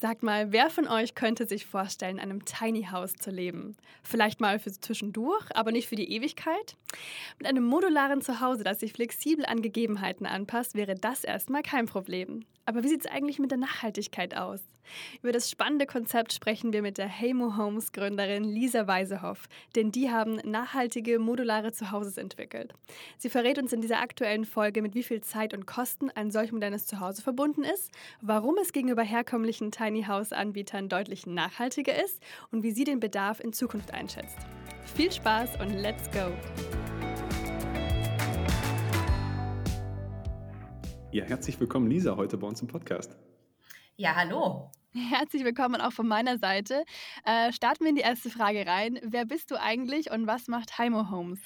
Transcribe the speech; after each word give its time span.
Sagt 0.00 0.22
mal, 0.22 0.52
wer 0.52 0.70
von 0.70 0.86
euch 0.86 1.16
könnte 1.16 1.44
sich 1.44 1.66
vorstellen, 1.66 2.18
in 2.18 2.22
einem 2.22 2.44
Tiny 2.44 2.84
House 2.84 3.14
zu 3.14 3.32
leben? 3.32 3.76
Vielleicht 4.04 4.40
mal 4.40 4.60
für 4.60 4.70
zwischendurch, 4.70 5.44
aber 5.56 5.72
nicht 5.72 5.88
für 5.88 5.96
die 5.96 6.12
Ewigkeit? 6.12 6.76
Mit 7.36 7.48
einem 7.48 7.64
modularen 7.64 8.20
Zuhause, 8.22 8.62
das 8.62 8.78
sich 8.78 8.92
flexibel 8.92 9.44
an 9.44 9.60
Gegebenheiten 9.60 10.24
anpasst, 10.24 10.76
wäre 10.76 10.94
das 10.94 11.24
erstmal 11.24 11.62
kein 11.62 11.86
Problem. 11.86 12.44
Aber 12.64 12.84
wie 12.84 12.88
sieht 12.88 13.06
es 13.06 13.10
eigentlich 13.10 13.38
mit 13.38 13.50
der 13.50 13.56
Nachhaltigkeit 13.56 14.36
aus? 14.36 14.60
Über 15.22 15.32
das 15.32 15.50
spannende 15.50 15.86
Konzept 15.86 16.34
sprechen 16.34 16.72
wir 16.72 16.82
mit 16.82 16.98
der 16.98 17.08
Heymo 17.08 17.56
Homes 17.56 17.92
Gründerin 17.92 18.44
Lisa 18.44 18.86
Weisehoff, 18.86 19.48
denn 19.74 19.90
die 19.90 20.10
haben 20.10 20.36
nachhaltige 20.44 21.18
modulare 21.18 21.72
Zuhauses 21.72 22.18
entwickelt. 22.18 22.74
Sie 23.16 23.30
verrät 23.30 23.58
uns 23.58 23.72
in 23.72 23.80
dieser 23.80 24.00
aktuellen 24.00 24.44
Folge, 24.44 24.82
mit 24.82 24.94
wie 24.94 25.02
viel 25.02 25.22
Zeit 25.22 25.54
und 25.54 25.66
Kosten 25.66 26.10
ein 26.10 26.30
solch 26.30 26.52
modernes 26.52 26.86
Zuhause 26.86 27.22
verbunden 27.22 27.64
ist, 27.64 27.90
warum 28.20 28.58
es 28.58 28.72
gegenüber 28.72 29.02
herkömmlichen 29.02 29.72
Tiny 29.72 29.87
House 29.96 30.32
Anbietern 30.32 30.88
deutlich 30.88 31.26
nachhaltiger 31.26 32.02
ist 32.02 32.22
und 32.50 32.62
wie 32.62 32.70
sie 32.70 32.84
den 32.84 33.00
Bedarf 33.00 33.40
in 33.40 33.52
Zukunft 33.52 33.92
einschätzt. 33.92 34.38
Viel 34.94 35.10
Spaß 35.10 35.60
und 35.60 35.70
let's 35.70 36.10
go! 36.10 36.30
Ja, 41.10 41.24
herzlich 41.24 41.58
willkommen, 41.58 41.90
Lisa, 41.90 42.16
heute 42.16 42.36
bei 42.36 42.46
uns 42.46 42.60
im 42.60 42.68
Podcast. 42.68 43.16
Ja, 43.96 44.14
hallo. 44.14 44.70
Herzlich 44.94 45.44
willkommen 45.44 45.82
auch 45.82 45.92
von 45.92 46.08
meiner 46.08 46.38
Seite. 46.38 46.82
Äh, 47.26 47.52
starten 47.52 47.84
wir 47.84 47.90
in 47.90 47.96
die 47.96 48.02
erste 48.02 48.30
Frage 48.30 48.66
rein. 48.66 48.98
Wer 49.02 49.26
bist 49.26 49.50
du 49.50 49.60
eigentlich 49.60 50.10
und 50.10 50.26
was 50.26 50.48
macht 50.48 50.78
Heimo 50.78 51.10
Homes? 51.10 51.40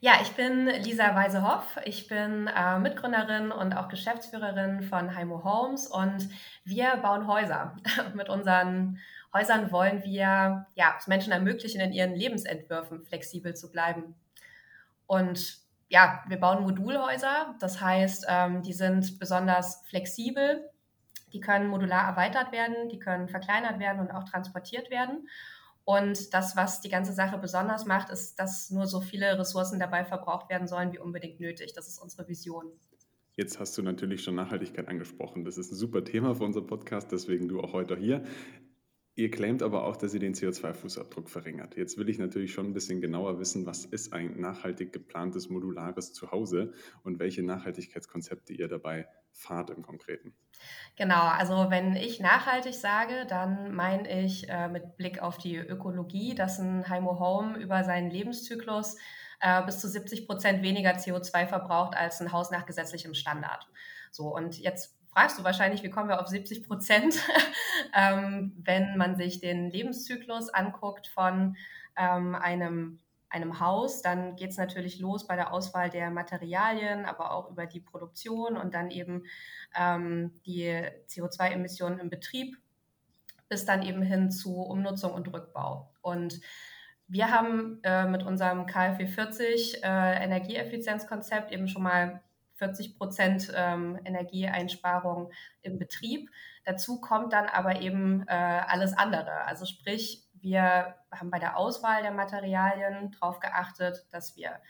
Ja, 0.00 0.14
ich 0.22 0.30
bin 0.30 0.66
Lisa 0.66 1.14
Weisehoff. 1.14 1.78
Ich 1.84 2.08
bin 2.08 2.46
äh, 2.46 2.78
Mitgründerin 2.78 3.52
und 3.52 3.74
auch 3.74 3.88
Geschäftsführerin 3.88 4.82
von 4.82 5.14
Heimo 5.14 5.44
Homes 5.44 5.86
und 5.86 6.30
wir 6.64 6.96
bauen 6.96 7.26
Häuser. 7.26 7.76
Mit 8.14 8.30
unseren 8.30 8.98
Häusern 9.34 9.70
wollen 9.70 10.02
wir 10.02 10.66
ja, 10.74 10.94
es 10.98 11.06
Menschen 11.06 11.32
ermöglichen, 11.32 11.82
in 11.82 11.92
ihren 11.92 12.14
Lebensentwürfen 12.14 13.04
flexibel 13.04 13.54
zu 13.54 13.70
bleiben. 13.70 14.14
Und 15.06 15.58
ja, 15.88 16.24
wir 16.28 16.40
bauen 16.40 16.62
Modulhäuser. 16.62 17.56
Das 17.60 17.78
heißt, 17.78 18.24
ähm, 18.26 18.62
die 18.62 18.72
sind 18.72 19.18
besonders 19.18 19.82
flexibel. 19.86 20.70
Die 21.36 21.40
können 21.40 21.68
modular 21.68 22.08
erweitert 22.08 22.50
werden, 22.50 22.88
die 22.88 22.98
können 22.98 23.28
verkleinert 23.28 23.78
werden 23.78 24.00
und 24.00 24.10
auch 24.10 24.24
transportiert 24.24 24.90
werden. 24.90 25.28
Und 25.84 26.32
das, 26.32 26.56
was 26.56 26.80
die 26.80 26.88
ganze 26.88 27.12
Sache 27.12 27.36
besonders 27.36 27.84
macht, 27.84 28.08
ist, 28.08 28.40
dass 28.40 28.70
nur 28.70 28.86
so 28.86 29.02
viele 29.02 29.38
Ressourcen 29.38 29.78
dabei 29.78 30.06
verbraucht 30.06 30.48
werden 30.48 30.66
sollen, 30.66 30.94
wie 30.94 30.98
unbedingt 30.98 31.38
nötig. 31.38 31.74
Das 31.74 31.88
ist 31.88 31.98
unsere 31.98 32.26
Vision. 32.26 32.64
Jetzt 33.34 33.60
hast 33.60 33.76
du 33.76 33.82
natürlich 33.82 34.24
schon 34.24 34.34
Nachhaltigkeit 34.34 34.88
angesprochen. 34.88 35.44
Das 35.44 35.58
ist 35.58 35.70
ein 35.70 35.76
super 35.76 36.02
Thema 36.02 36.34
für 36.34 36.44
unseren 36.44 36.66
Podcast, 36.66 37.12
deswegen 37.12 37.48
du 37.48 37.60
auch 37.60 37.74
heute 37.74 37.98
hier. 37.98 38.24
Ihr 39.18 39.30
claimt 39.30 39.62
aber 39.62 39.84
auch, 39.84 39.96
dass 39.96 40.12
ihr 40.12 40.20
den 40.20 40.34
CO2-Fußabdruck 40.34 41.30
verringert. 41.30 41.74
Jetzt 41.74 41.96
will 41.96 42.10
ich 42.10 42.18
natürlich 42.18 42.52
schon 42.52 42.66
ein 42.66 42.74
bisschen 42.74 43.00
genauer 43.00 43.38
wissen, 43.38 43.64
was 43.64 43.86
ist 43.86 44.12
ein 44.12 44.38
nachhaltig 44.38 44.92
geplantes 44.92 45.48
modulares 45.48 46.12
Zuhause 46.12 46.74
und 47.02 47.18
welche 47.18 47.42
Nachhaltigkeitskonzepte 47.42 48.52
ihr 48.52 48.68
dabei 48.68 49.08
fahrt 49.32 49.70
im 49.70 49.82
Konkreten. 49.82 50.34
Genau, 50.96 51.22
also 51.22 51.70
wenn 51.70 51.96
ich 51.96 52.20
nachhaltig 52.20 52.74
sage, 52.74 53.24
dann 53.26 53.74
meine 53.74 54.22
ich 54.22 54.50
äh, 54.50 54.68
mit 54.68 54.98
Blick 54.98 55.22
auf 55.22 55.38
die 55.38 55.56
Ökologie, 55.56 56.34
dass 56.34 56.58
ein 56.58 56.86
Heimo 56.86 57.18
Home 57.18 57.56
über 57.56 57.84
seinen 57.84 58.10
Lebenszyklus 58.10 58.98
äh, 59.40 59.64
bis 59.64 59.80
zu 59.80 59.88
70 59.88 60.26
Prozent 60.26 60.62
weniger 60.62 60.90
CO2 60.90 61.46
verbraucht 61.46 61.96
als 61.96 62.20
ein 62.20 62.32
Haus 62.32 62.50
nach 62.50 62.66
gesetzlichem 62.66 63.14
Standard. 63.14 63.66
So, 64.10 64.34
und 64.34 64.58
jetzt 64.58 64.95
fragst 65.16 65.38
du 65.38 65.44
wahrscheinlich, 65.44 65.82
wie 65.82 65.88
kommen 65.88 66.10
wir 66.10 66.20
auf 66.20 66.26
70 66.26 66.68
Prozent, 66.68 67.16
ähm, 67.94 68.52
wenn 68.62 68.98
man 68.98 69.16
sich 69.16 69.40
den 69.40 69.70
Lebenszyklus 69.70 70.50
anguckt 70.50 71.06
von 71.06 71.56
ähm, 71.96 72.34
einem, 72.34 72.98
einem 73.30 73.58
Haus, 73.58 74.02
dann 74.02 74.36
geht 74.36 74.50
es 74.50 74.58
natürlich 74.58 75.00
los 75.00 75.26
bei 75.26 75.34
der 75.34 75.54
Auswahl 75.54 75.88
der 75.88 76.10
Materialien, 76.10 77.06
aber 77.06 77.30
auch 77.30 77.50
über 77.50 77.64
die 77.64 77.80
Produktion 77.80 78.58
und 78.58 78.74
dann 78.74 78.90
eben 78.90 79.24
ähm, 79.74 80.38
die 80.44 80.82
CO2-Emissionen 81.08 81.98
im 81.98 82.10
Betrieb, 82.10 82.58
bis 83.48 83.64
dann 83.64 83.80
eben 83.80 84.02
hin 84.02 84.30
zu 84.30 84.60
Umnutzung 84.60 85.14
und 85.14 85.32
Rückbau. 85.32 85.94
Und 86.02 86.42
wir 87.08 87.30
haben 87.30 87.80
äh, 87.84 88.06
mit 88.06 88.22
unserem 88.22 88.66
KfW 88.66 89.06
40 89.06 89.82
äh, 89.82 89.86
Energieeffizienzkonzept 90.22 91.52
eben 91.52 91.68
schon 91.68 91.84
mal 91.84 92.20
40 92.56 92.98
Prozent 92.98 93.52
ähm, 93.54 93.98
Energieeinsparung 94.04 95.30
im 95.62 95.78
Betrieb. 95.78 96.30
Dazu 96.64 97.00
kommt 97.00 97.32
dann 97.32 97.46
aber 97.46 97.80
eben 97.80 98.26
äh, 98.28 98.32
alles 98.32 98.92
andere. 98.92 99.44
Also 99.44 99.64
sprich, 99.64 100.24
wir 100.34 100.94
haben 101.10 101.30
bei 101.30 101.38
der 101.38 101.56
Auswahl 101.56 102.02
der 102.02 102.12
Materialien 102.12 103.12
darauf 103.12 103.40
geachtet, 103.40 104.06
dass 104.10 104.36
wir 104.36 104.60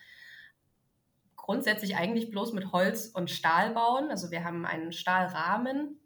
grundsätzlich 1.37 1.97
eigentlich 1.97 2.31
bloß 2.31 2.53
mit 2.53 2.73
Holz 2.73 3.07
und 3.07 3.31
Stahl 3.31 3.71
bauen. 3.71 4.11
Also 4.11 4.31
wir 4.31 4.45
haben 4.45 4.67
einen 4.67 4.93
Stahlrahmen, 4.93 6.01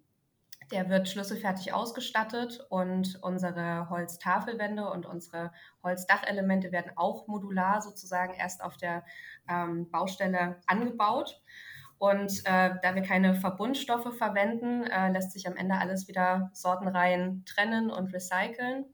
der 0.70 0.88
wird 0.88 1.08
schlüsselfertig 1.08 1.72
ausgestattet 1.72 2.64
und 2.68 3.18
unsere 3.22 3.88
Holztafelwände 3.90 4.88
und 4.88 5.06
unsere 5.06 5.52
Holzdachelemente 5.82 6.72
werden 6.72 6.92
auch 6.96 7.26
modular 7.26 7.82
sozusagen 7.82 8.34
erst 8.34 8.62
auf 8.62 8.76
der 8.76 9.04
ähm, 9.48 9.90
Baustelle 9.90 10.60
angebaut. 10.66 11.42
Und 11.98 12.40
äh, 12.46 12.70
da 12.82 12.94
wir 12.94 13.02
keine 13.02 13.34
Verbundstoffe 13.34 14.16
verwenden, 14.16 14.84
äh, 14.84 15.10
lässt 15.10 15.32
sich 15.32 15.46
am 15.46 15.56
Ende 15.56 15.76
alles 15.76 16.08
wieder 16.08 16.50
sortenrein 16.54 17.44
trennen 17.44 17.90
und 17.90 18.14
recyceln. 18.14 18.86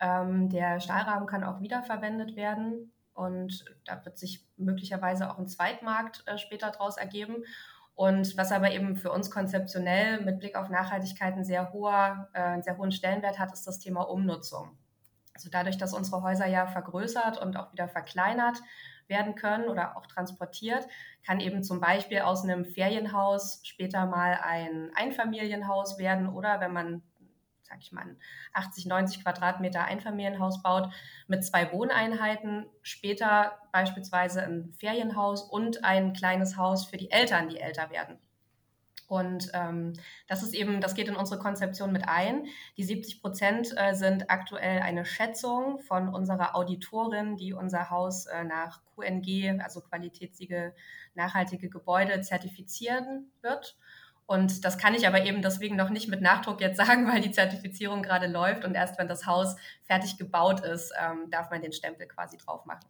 Ähm, 0.00 0.48
der 0.48 0.80
Stahlrahmen 0.80 1.26
kann 1.26 1.44
auch 1.44 1.60
wiederverwendet 1.60 2.36
werden 2.36 2.92
und 3.12 3.66
da 3.84 4.02
wird 4.04 4.18
sich 4.18 4.46
möglicherweise 4.56 5.30
auch 5.30 5.38
ein 5.38 5.48
Zweitmarkt 5.48 6.22
äh, 6.26 6.38
später 6.38 6.70
daraus 6.70 6.96
ergeben. 6.96 7.44
Und 8.00 8.38
was 8.38 8.50
aber 8.50 8.70
eben 8.70 8.96
für 8.96 9.12
uns 9.12 9.30
konzeptionell 9.30 10.22
mit 10.22 10.38
Blick 10.38 10.56
auf 10.56 10.70
Nachhaltigkeit 10.70 11.34
einen 11.34 11.44
sehr, 11.44 11.70
hoher, 11.74 12.30
äh, 12.32 12.62
sehr 12.62 12.78
hohen 12.78 12.92
Stellenwert 12.92 13.38
hat, 13.38 13.52
ist 13.52 13.66
das 13.66 13.78
Thema 13.78 14.08
Umnutzung. 14.08 14.70
Also 15.34 15.50
dadurch, 15.52 15.76
dass 15.76 15.92
unsere 15.92 16.22
Häuser 16.22 16.46
ja 16.46 16.66
vergrößert 16.66 17.36
und 17.36 17.58
auch 17.58 17.74
wieder 17.74 17.88
verkleinert 17.88 18.62
werden 19.06 19.34
können 19.34 19.68
oder 19.68 19.98
auch 19.98 20.06
transportiert, 20.06 20.88
kann 21.26 21.40
eben 21.40 21.62
zum 21.62 21.78
Beispiel 21.78 22.20
aus 22.20 22.42
einem 22.42 22.64
Ferienhaus 22.64 23.60
später 23.64 24.06
mal 24.06 24.40
ein 24.42 24.90
Einfamilienhaus 24.94 25.98
werden 25.98 26.26
oder 26.30 26.58
wenn 26.58 26.72
man 26.72 27.02
sag 27.70 27.80
ich 27.80 27.92
mal, 27.92 28.02
ein 28.02 28.16
80, 28.52 28.86
90 28.86 29.22
Quadratmeter 29.22 29.84
Einfamilienhaus 29.84 30.62
baut 30.62 30.92
mit 31.28 31.44
zwei 31.44 31.72
Wohneinheiten, 31.72 32.66
später 32.82 33.58
beispielsweise 33.72 34.42
ein 34.42 34.72
Ferienhaus 34.72 35.42
und 35.42 35.84
ein 35.84 36.12
kleines 36.12 36.56
Haus 36.56 36.84
für 36.84 36.96
die 36.96 37.10
Eltern, 37.10 37.48
die 37.48 37.60
älter 37.60 37.90
werden. 37.90 38.18
Und 39.06 39.50
ähm, 39.54 39.94
das 40.28 40.44
ist 40.44 40.54
eben, 40.54 40.80
das 40.80 40.94
geht 40.94 41.08
in 41.08 41.16
unsere 41.16 41.40
Konzeption 41.40 41.90
mit 41.90 42.08
ein. 42.08 42.46
Die 42.76 42.84
70 42.84 43.20
Prozent 43.20 43.74
äh, 43.76 43.92
sind 43.94 44.30
aktuell 44.30 44.82
eine 44.82 45.04
Schätzung 45.04 45.80
von 45.80 46.08
unserer 46.14 46.54
Auditorin, 46.54 47.36
die 47.36 47.52
unser 47.52 47.90
Haus 47.90 48.26
äh, 48.26 48.44
nach 48.44 48.80
QNG, 48.94 49.60
also 49.62 49.80
Qualitätssiegel 49.80 50.74
nachhaltige 51.14 51.68
Gebäude, 51.68 52.20
zertifizieren 52.20 53.32
wird. 53.42 53.76
Und 54.30 54.64
das 54.64 54.78
kann 54.78 54.94
ich 54.94 55.08
aber 55.08 55.24
eben 55.24 55.42
deswegen 55.42 55.74
noch 55.74 55.90
nicht 55.90 56.06
mit 56.06 56.20
Nachdruck 56.20 56.60
jetzt 56.60 56.76
sagen, 56.86 57.08
weil 57.08 57.20
die 57.20 57.32
Zertifizierung 57.32 58.00
gerade 58.00 58.28
läuft 58.28 58.64
und 58.64 58.76
erst 58.76 58.96
wenn 58.96 59.08
das 59.08 59.26
Haus 59.26 59.56
fertig 59.82 60.18
gebaut 60.18 60.60
ist, 60.60 60.92
ähm, 61.02 61.28
darf 61.32 61.50
man 61.50 61.62
den 61.62 61.72
Stempel 61.72 62.06
quasi 62.06 62.36
drauf 62.36 62.64
machen. 62.64 62.86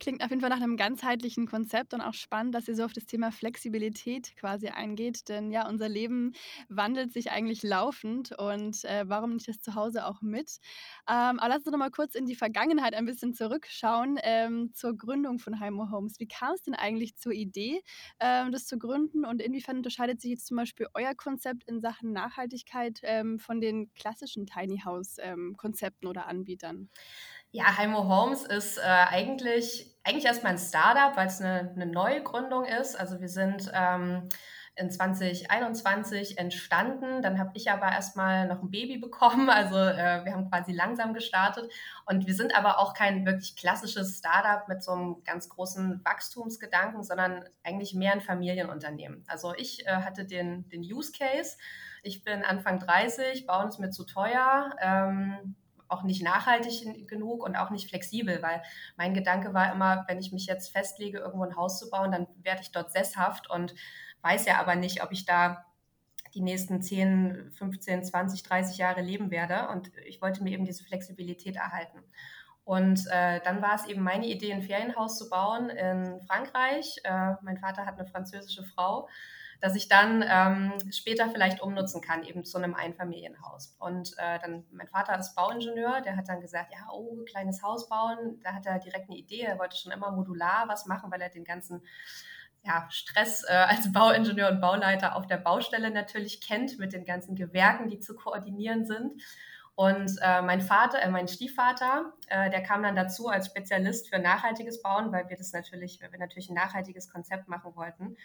Klingt 0.00 0.22
auf 0.22 0.30
jeden 0.30 0.40
Fall 0.40 0.50
nach 0.50 0.60
einem 0.60 0.76
ganzheitlichen 0.76 1.46
Konzept 1.46 1.94
und 1.94 2.00
auch 2.00 2.14
spannend, 2.14 2.54
dass 2.54 2.66
ihr 2.68 2.74
so 2.74 2.84
auf 2.84 2.92
das 2.92 3.06
Thema 3.06 3.30
Flexibilität 3.30 4.34
quasi 4.36 4.68
eingeht. 4.68 5.28
Denn 5.28 5.50
ja, 5.52 5.68
unser 5.68 5.88
Leben 5.88 6.32
wandelt 6.68 7.12
sich 7.12 7.30
eigentlich 7.30 7.62
laufend 7.62 8.32
und 8.36 8.84
äh, 8.84 9.04
warum 9.06 9.34
nicht 9.34 9.48
das 9.48 9.60
Zuhause 9.60 10.04
auch 10.06 10.20
mit? 10.20 10.58
Ähm, 11.08 11.38
aber 11.38 11.48
lass 11.48 11.58
uns 11.58 11.70
noch 11.70 11.78
mal 11.78 11.90
kurz 11.92 12.14
in 12.16 12.26
die 12.26 12.34
Vergangenheit 12.34 12.94
ein 12.94 13.06
bisschen 13.06 13.34
zurückschauen 13.34 14.18
ähm, 14.22 14.72
zur 14.74 14.96
Gründung 14.96 15.38
von 15.38 15.60
Heimo 15.60 15.90
Homes. 15.90 16.18
Wie 16.18 16.26
kam 16.26 16.54
es 16.54 16.62
denn 16.62 16.74
eigentlich 16.74 17.16
zur 17.16 17.32
Idee, 17.32 17.80
ähm, 18.20 18.50
das 18.50 18.66
zu 18.66 18.78
gründen 18.78 19.24
und 19.24 19.40
inwiefern 19.40 19.76
unterscheidet 19.76 20.20
sich 20.20 20.32
jetzt 20.32 20.46
zum 20.46 20.56
Beispiel 20.56 20.88
euer 20.94 21.14
Konzept 21.14 21.64
in 21.68 21.80
Sachen 21.80 22.12
Nachhaltigkeit 22.12 22.98
ähm, 23.04 23.38
von 23.38 23.60
den 23.60 23.92
klassischen 23.94 24.46
Tiny 24.46 24.80
House 24.84 25.16
ähm, 25.20 25.56
Konzepten 25.56 26.06
oder 26.08 26.26
Anbietern? 26.26 26.90
Ja, 27.56 27.76
Heimo 27.78 28.08
Homes 28.08 28.42
ist 28.42 28.78
äh, 28.78 28.80
eigentlich, 28.82 29.96
eigentlich 30.02 30.24
erstmal 30.24 30.54
ein 30.54 30.58
Startup, 30.58 31.16
weil 31.16 31.28
es 31.28 31.40
eine, 31.40 31.70
eine 31.76 31.86
Neugründung 31.86 32.64
ist. 32.64 32.96
Also 32.96 33.20
wir 33.20 33.28
sind 33.28 33.70
ähm, 33.72 34.28
in 34.74 34.90
2021 34.90 36.36
entstanden. 36.36 37.22
Dann 37.22 37.38
habe 37.38 37.52
ich 37.54 37.70
aber 37.70 37.92
erstmal 37.92 38.48
noch 38.48 38.60
ein 38.60 38.72
Baby 38.72 38.98
bekommen. 38.98 39.48
Also 39.54 39.76
äh, 39.76 40.24
wir 40.24 40.32
haben 40.32 40.50
quasi 40.50 40.72
langsam 40.72 41.14
gestartet. 41.14 41.70
Und 42.06 42.26
wir 42.26 42.34
sind 42.34 42.56
aber 42.56 42.80
auch 42.80 42.92
kein 42.92 43.24
wirklich 43.24 43.54
klassisches 43.54 44.18
Startup 44.18 44.66
mit 44.66 44.82
so 44.82 44.90
einem 44.90 45.22
ganz 45.22 45.48
großen 45.48 46.04
Wachstumsgedanken, 46.04 47.04
sondern 47.04 47.44
eigentlich 47.62 47.94
mehr 47.94 48.14
ein 48.14 48.20
Familienunternehmen. 48.20 49.22
Also 49.28 49.54
ich 49.54 49.86
äh, 49.86 49.92
hatte 49.92 50.24
den, 50.24 50.68
den 50.70 50.80
Use 50.80 51.12
Case. 51.16 51.56
Ich 52.02 52.24
bin 52.24 52.42
Anfang 52.42 52.80
30, 52.80 53.46
bauen 53.46 53.68
ist 53.68 53.78
mir 53.78 53.90
zu 53.90 54.02
teuer. 54.02 54.74
Ähm, 54.80 55.54
auch 55.88 56.02
nicht 56.02 56.22
nachhaltig 56.22 57.08
genug 57.08 57.44
und 57.44 57.56
auch 57.56 57.70
nicht 57.70 57.88
flexibel, 57.88 58.42
weil 58.42 58.62
mein 58.96 59.14
Gedanke 59.14 59.54
war 59.54 59.72
immer, 59.72 60.04
wenn 60.08 60.18
ich 60.18 60.32
mich 60.32 60.46
jetzt 60.46 60.72
festlege, 60.72 61.18
irgendwo 61.18 61.44
ein 61.44 61.56
Haus 61.56 61.78
zu 61.78 61.90
bauen, 61.90 62.12
dann 62.12 62.26
werde 62.42 62.62
ich 62.62 62.72
dort 62.72 62.92
sesshaft 62.92 63.50
und 63.50 63.74
weiß 64.22 64.46
ja 64.46 64.58
aber 64.58 64.74
nicht, 64.74 65.02
ob 65.02 65.12
ich 65.12 65.24
da 65.24 65.66
die 66.34 66.40
nächsten 66.40 66.82
10, 66.82 67.52
15, 67.52 68.04
20, 68.04 68.42
30 68.42 68.78
Jahre 68.78 69.02
leben 69.02 69.30
werde. 69.30 69.68
Und 69.68 69.92
ich 70.06 70.20
wollte 70.20 70.42
mir 70.42 70.50
eben 70.50 70.64
diese 70.64 70.84
Flexibilität 70.84 71.56
erhalten. 71.56 72.02
Und 72.64 73.06
äh, 73.10 73.40
dann 73.44 73.62
war 73.62 73.74
es 73.74 73.86
eben 73.86 74.02
meine 74.02 74.26
Idee, 74.26 74.52
ein 74.52 74.62
Ferienhaus 74.62 75.18
zu 75.18 75.28
bauen 75.28 75.68
in 75.68 76.20
Frankreich. 76.26 76.96
Äh, 77.04 77.34
mein 77.42 77.58
Vater 77.58 77.86
hat 77.86 77.98
eine 77.98 78.08
französische 78.08 78.64
Frau 78.64 79.08
dass 79.64 79.76
ich 79.76 79.88
dann 79.88 80.22
ähm, 80.28 80.74
später 80.92 81.30
vielleicht 81.30 81.62
umnutzen 81.62 82.02
kann, 82.02 82.22
eben 82.22 82.44
zu 82.44 82.58
einem 82.58 82.74
Einfamilienhaus. 82.74 83.74
Und 83.78 84.12
äh, 84.18 84.38
dann, 84.38 84.66
mein 84.70 84.88
Vater 84.88 85.18
ist 85.18 85.34
Bauingenieur, 85.34 86.02
der 86.02 86.18
hat 86.18 86.28
dann 86.28 86.42
gesagt, 86.42 86.70
ja, 86.70 86.86
oh, 86.92 87.24
kleines 87.24 87.62
Haus 87.62 87.88
bauen, 87.88 88.38
da 88.42 88.52
hat 88.52 88.66
er 88.66 88.78
direkt 88.78 89.08
eine 89.08 89.16
Idee, 89.16 89.40
er 89.40 89.58
wollte 89.58 89.78
schon 89.78 89.90
immer 89.90 90.10
modular 90.10 90.68
was 90.68 90.84
machen, 90.84 91.10
weil 91.10 91.22
er 91.22 91.30
den 91.30 91.44
ganzen 91.44 91.80
ja, 92.62 92.86
Stress 92.90 93.42
äh, 93.48 93.54
als 93.54 93.90
Bauingenieur 93.90 94.50
und 94.50 94.60
Bauleiter 94.60 95.16
auf 95.16 95.26
der 95.26 95.38
Baustelle 95.38 95.90
natürlich 95.90 96.46
kennt, 96.46 96.78
mit 96.78 96.92
den 96.92 97.06
ganzen 97.06 97.34
Gewerken, 97.34 97.88
die 97.88 98.00
zu 98.00 98.14
koordinieren 98.14 98.84
sind. 98.84 99.22
Und 99.76 100.18
äh, 100.20 100.42
mein 100.42 100.60
Vater, 100.60 101.00
äh, 101.00 101.10
mein 101.10 101.26
Stiefvater, 101.26 102.12
äh, 102.28 102.50
der 102.50 102.62
kam 102.62 102.82
dann 102.82 102.94
dazu 102.94 103.28
als 103.28 103.46
Spezialist 103.46 104.08
für 104.08 104.20
nachhaltiges 104.20 104.82
Bauen, 104.82 105.10
weil 105.10 105.28
wir 105.30 105.38
das 105.38 105.52
natürlich, 105.52 106.02
weil 106.02 106.12
wir 106.12 106.18
natürlich 106.18 106.50
ein 106.50 106.54
nachhaltiges 106.54 107.10
Konzept 107.10 107.48
machen 107.48 107.74
wollten. 107.74 108.16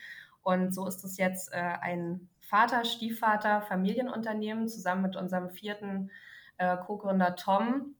Und 0.41 0.73
so 0.73 0.87
ist 0.87 1.03
es 1.03 1.17
jetzt 1.17 1.53
äh, 1.53 1.57
ein 1.57 2.29
Vater, 2.39 2.85
Stiefvater, 2.85 3.61
Familienunternehmen 3.61 4.67
zusammen 4.67 5.03
mit 5.03 5.15
unserem 5.15 5.49
vierten 5.49 6.09
äh, 6.57 6.77
Co-Gründer 6.77 7.35
Tom. 7.35 7.95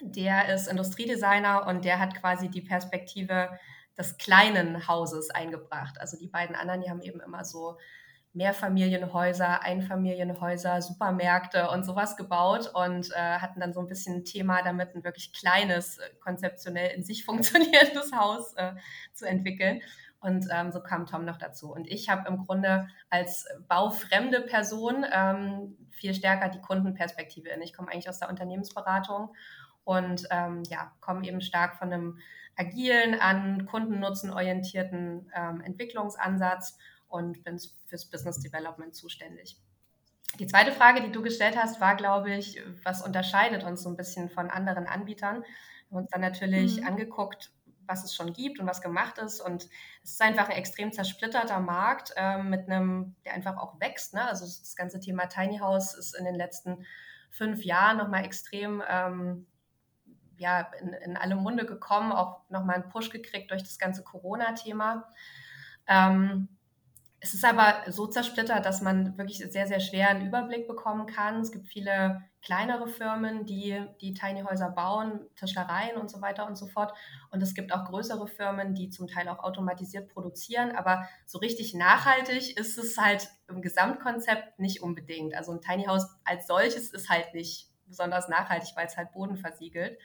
Der 0.00 0.54
ist 0.54 0.68
Industriedesigner 0.68 1.66
und 1.66 1.84
der 1.84 1.98
hat 1.98 2.14
quasi 2.14 2.48
die 2.48 2.62
Perspektive 2.62 3.50
des 3.98 4.16
kleinen 4.16 4.88
Hauses 4.88 5.30
eingebracht. 5.30 6.00
Also 6.00 6.16
die 6.16 6.28
beiden 6.28 6.56
anderen, 6.56 6.80
die 6.80 6.90
haben 6.90 7.02
eben 7.02 7.20
immer 7.20 7.44
so 7.44 7.76
Mehrfamilienhäuser, 8.32 9.62
Einfamilienhäuser, 9.62 10.80
Supermärkte 10.82 11.68
und 11.70 11.84
sowas 11.84 12.16
gebaut 12.16 12.70
und 12.72 13.10
äh, 13.10 13.38
hatten 13.38 13.58
dann 13.58 13.72
so 13.72 13.80
ein 13.80 13.88
bisschen 13.88 14.18
ein 14.18 14.24
Thema 14.24 14.62
damit, 14.62 14.94
ein 14.94 15.02
wirklich 15.02 15.32
kleines, 15.32 15.98
äh, 15.98 16.10
konzeptionell 16.20 16.94
in 16.94 17.02
sich 17.02 17.24
funktionierendes 17.26 18.12
Haus 18.12 18.54
äh, 18.54 18.72
zu 19.12 19.26
entwickeln. 19.26 19.80
Und 20.20 20.46
ähm, 20.52 20.70
so 20.70 20.80
kam 20.80 21.06
Tom 21.06 21.24
noch 21.24 21.38
dazu. 21.38 21.72
Und 21.72 21.88
ich 21.88 22.10
habe 22.10 22.28
im 22.28 22.44
Grunde 22.46 22.88
als 23.08 23.46
baufremde 23.68 24.42
Person 24.42 25.04
ähm, 25.10 25.76
viel 25.90 26.12
stärker 26.14 26.50
die 26.50 26.60
Kundenperspektive 26.60 27.48
in. 27.48 27.62
Ich 27.62 27.72
komme 27.72 27.90
eigentlich 27.90 28.08
aus 28.08 28.18
der 28.18 28.28
Unternehmensberatung 28.28 29.34
und 29.84 30.26
ähm, 30.30 30.62
ja, 30.68 30.92
komme 31.00 31.26
eben 31.26 31.40
stark 31.40 31.76
von 31.76 31.92
einem 31.92 32.18
agilen, 32.56 33.18
an 33.18 33.64
Kundennutzen 33.66 34.30
orientierten 34.30 35.30
ähm, 35.34 35.62
Entwicklungsansatz 35.62 36.76
und 37.08 37.42
bin 37.44 37.58
fürs 37.86 38.04
Business 38.04 38.40
Development 38.40 38.94
zuständig. 38.94 39.58
Die 40.38 40.46
zweite 40.46 40.72
Frage, 40.72 41.02
die 41.02 41.10
du 41.10 41.22
gestellt 41.22 41.56
hast, 41.56 41.80
war, 41.80 41.96
glaube 41.96 42.32
ich, 42.32 42.62
was 42.84 43.02
unterscheidet 43.02 43.64
uns 43.64 43.82
so 43.82 43.88
ein 43.88 43.96
bisschen 43.96 44.28
von 44.28 44.48
anderen 44.48 44.86
Anbietern? 44.86 45.42
Wir 45.88 45.96
haben 45.96 46.04
uns 46.04 46.10
dann 46.10 46.20
natürlich 46.20 46.80
mhm. 46.80 46.86
angeguckt, 46.86 47.50
was 47.90 48.04
es 48.04 48.14
schon 48.14 48.32
gibt 48.32 48.60
und 48.60 48.66
was 48.66 48.80
gemacht 48.80 49.18
ist. 49.18 49.40
Und 49.40 49.68
es 50.02 50.12
ist 50.12 50.22
einfach 50.22 50.48
ein 50.48 50.56
extrem 50.56 50.92
zersplitterter 50.92 51.60
Markt 51.60 52.12
äh, 52.16 52.38
mit 52.38 52.68
einem, 52.68 53.16
der 53.24 53.34
einfach 53.34 53.56
auch 53.58 53.80
wächst. 53.80 54.14
Ne? 54.14 54.24
Also 54.24 54.46
das 54.46 54.76
ganze 54.76 55.00
Thema 55.00 55.26
Tiny 55.26 55.58
House 55.58 55.94
ist 55.94 56.14
in 56.14 56.24
den 56.24 56.36
letzten 56.36 56.86
fünf 57.30 57.64
Jahren 57.64 57.98
nochmal 57.98 58.24
extrem 58.24 58.82
ähm, 58.88 59.46
ja, 60.36 60.60
in, 60.80 60.94
in 60.94 61.16
alle 61.16 61.36
Munde 61.36 61.66
gekommen, 61.66 62.12
auch 62.12 62.48
nochmal 62.48 62.76
einen 62.76 62.88
Push 62.88 63.10
gekriegt 63.10 63.50
durch 63.50 63.62
das 63.62 63.78
ganze 63.78 64.02
Corona-Thema. 64.02 65.12
Ähm, 65.86 66.48
es 67.22 67.34
ist 67.34 67.44
aber 67.44 67.82
so 67.90 68.06
zersplittert, 68.06 68.64
dass 68.64 68.80
man 68.80 69.18
wirklich 69.18 69.38
sehr, 69.38 69.66
sehr 69.66 69.80
schwer 69.80 70.08
einen 70.08 70.26
Überblick 70.26 70.66
bekommen 70.66 71.06
kann. 71.06 71.40
Es 71.40 71.52
gibt 71.52 71.66
viele 71.68 72.22
kleinere 72.40 72.88
Firmen, 72.88 73.44
die 73.44 73.78
die 74.00 74.14
Tiny 74.14 74.40
Häuser 74.40 74.70
bauen, 74.70 75.20
Tischlereien 75.36 75.98
und 75.98 76.10
so 76.10 76.22
weiter 76.22 76.46
und 76.46 76.56
so 76.56 76.66
fort. 76.66 76.94
Und 77.30 77.42
es 77.42 77.52
gibt 77.54 77.72
auch 77.72 77.84
größere 77.84 78.26
Firmen, 78.26 78.74
die 78.74 78.88
zum 78.88 79.06
Teil 79.06 79.28
auch 79.28 79.40
automatisiert 79.40 80.08
produzieren. 80.08 80.74
Aber 80.74 81.06
so 81.26 81.38
richtig 81.38 81.74
nachhaltig 81.74 82.58
ist 82.58 82.78
es 82.78 82.96
halt 82.96 83.28
im 83.48 83.60
Gesamtkonzept 83.60 84.58
nicht 84.58 84.82
unbedingt. 84.82 85.34
Also 85.34 85.52
ein 85.52 85.60
Tiny 85.60 85.84
House 85.84 86.06
als 86.24 86.46
solches 86.46 86.90
ist 86.90 87.10
halt 87.10 87.34
nicht 87.34 87.68
besonders 87.86 88.28
nachhaltig, 88.28 88.70
weil 88.76 88.86
es 88.86 88.96
halt 88.96 89.12
Boden 89.12 89.36
versiegelt. 89.36 89.98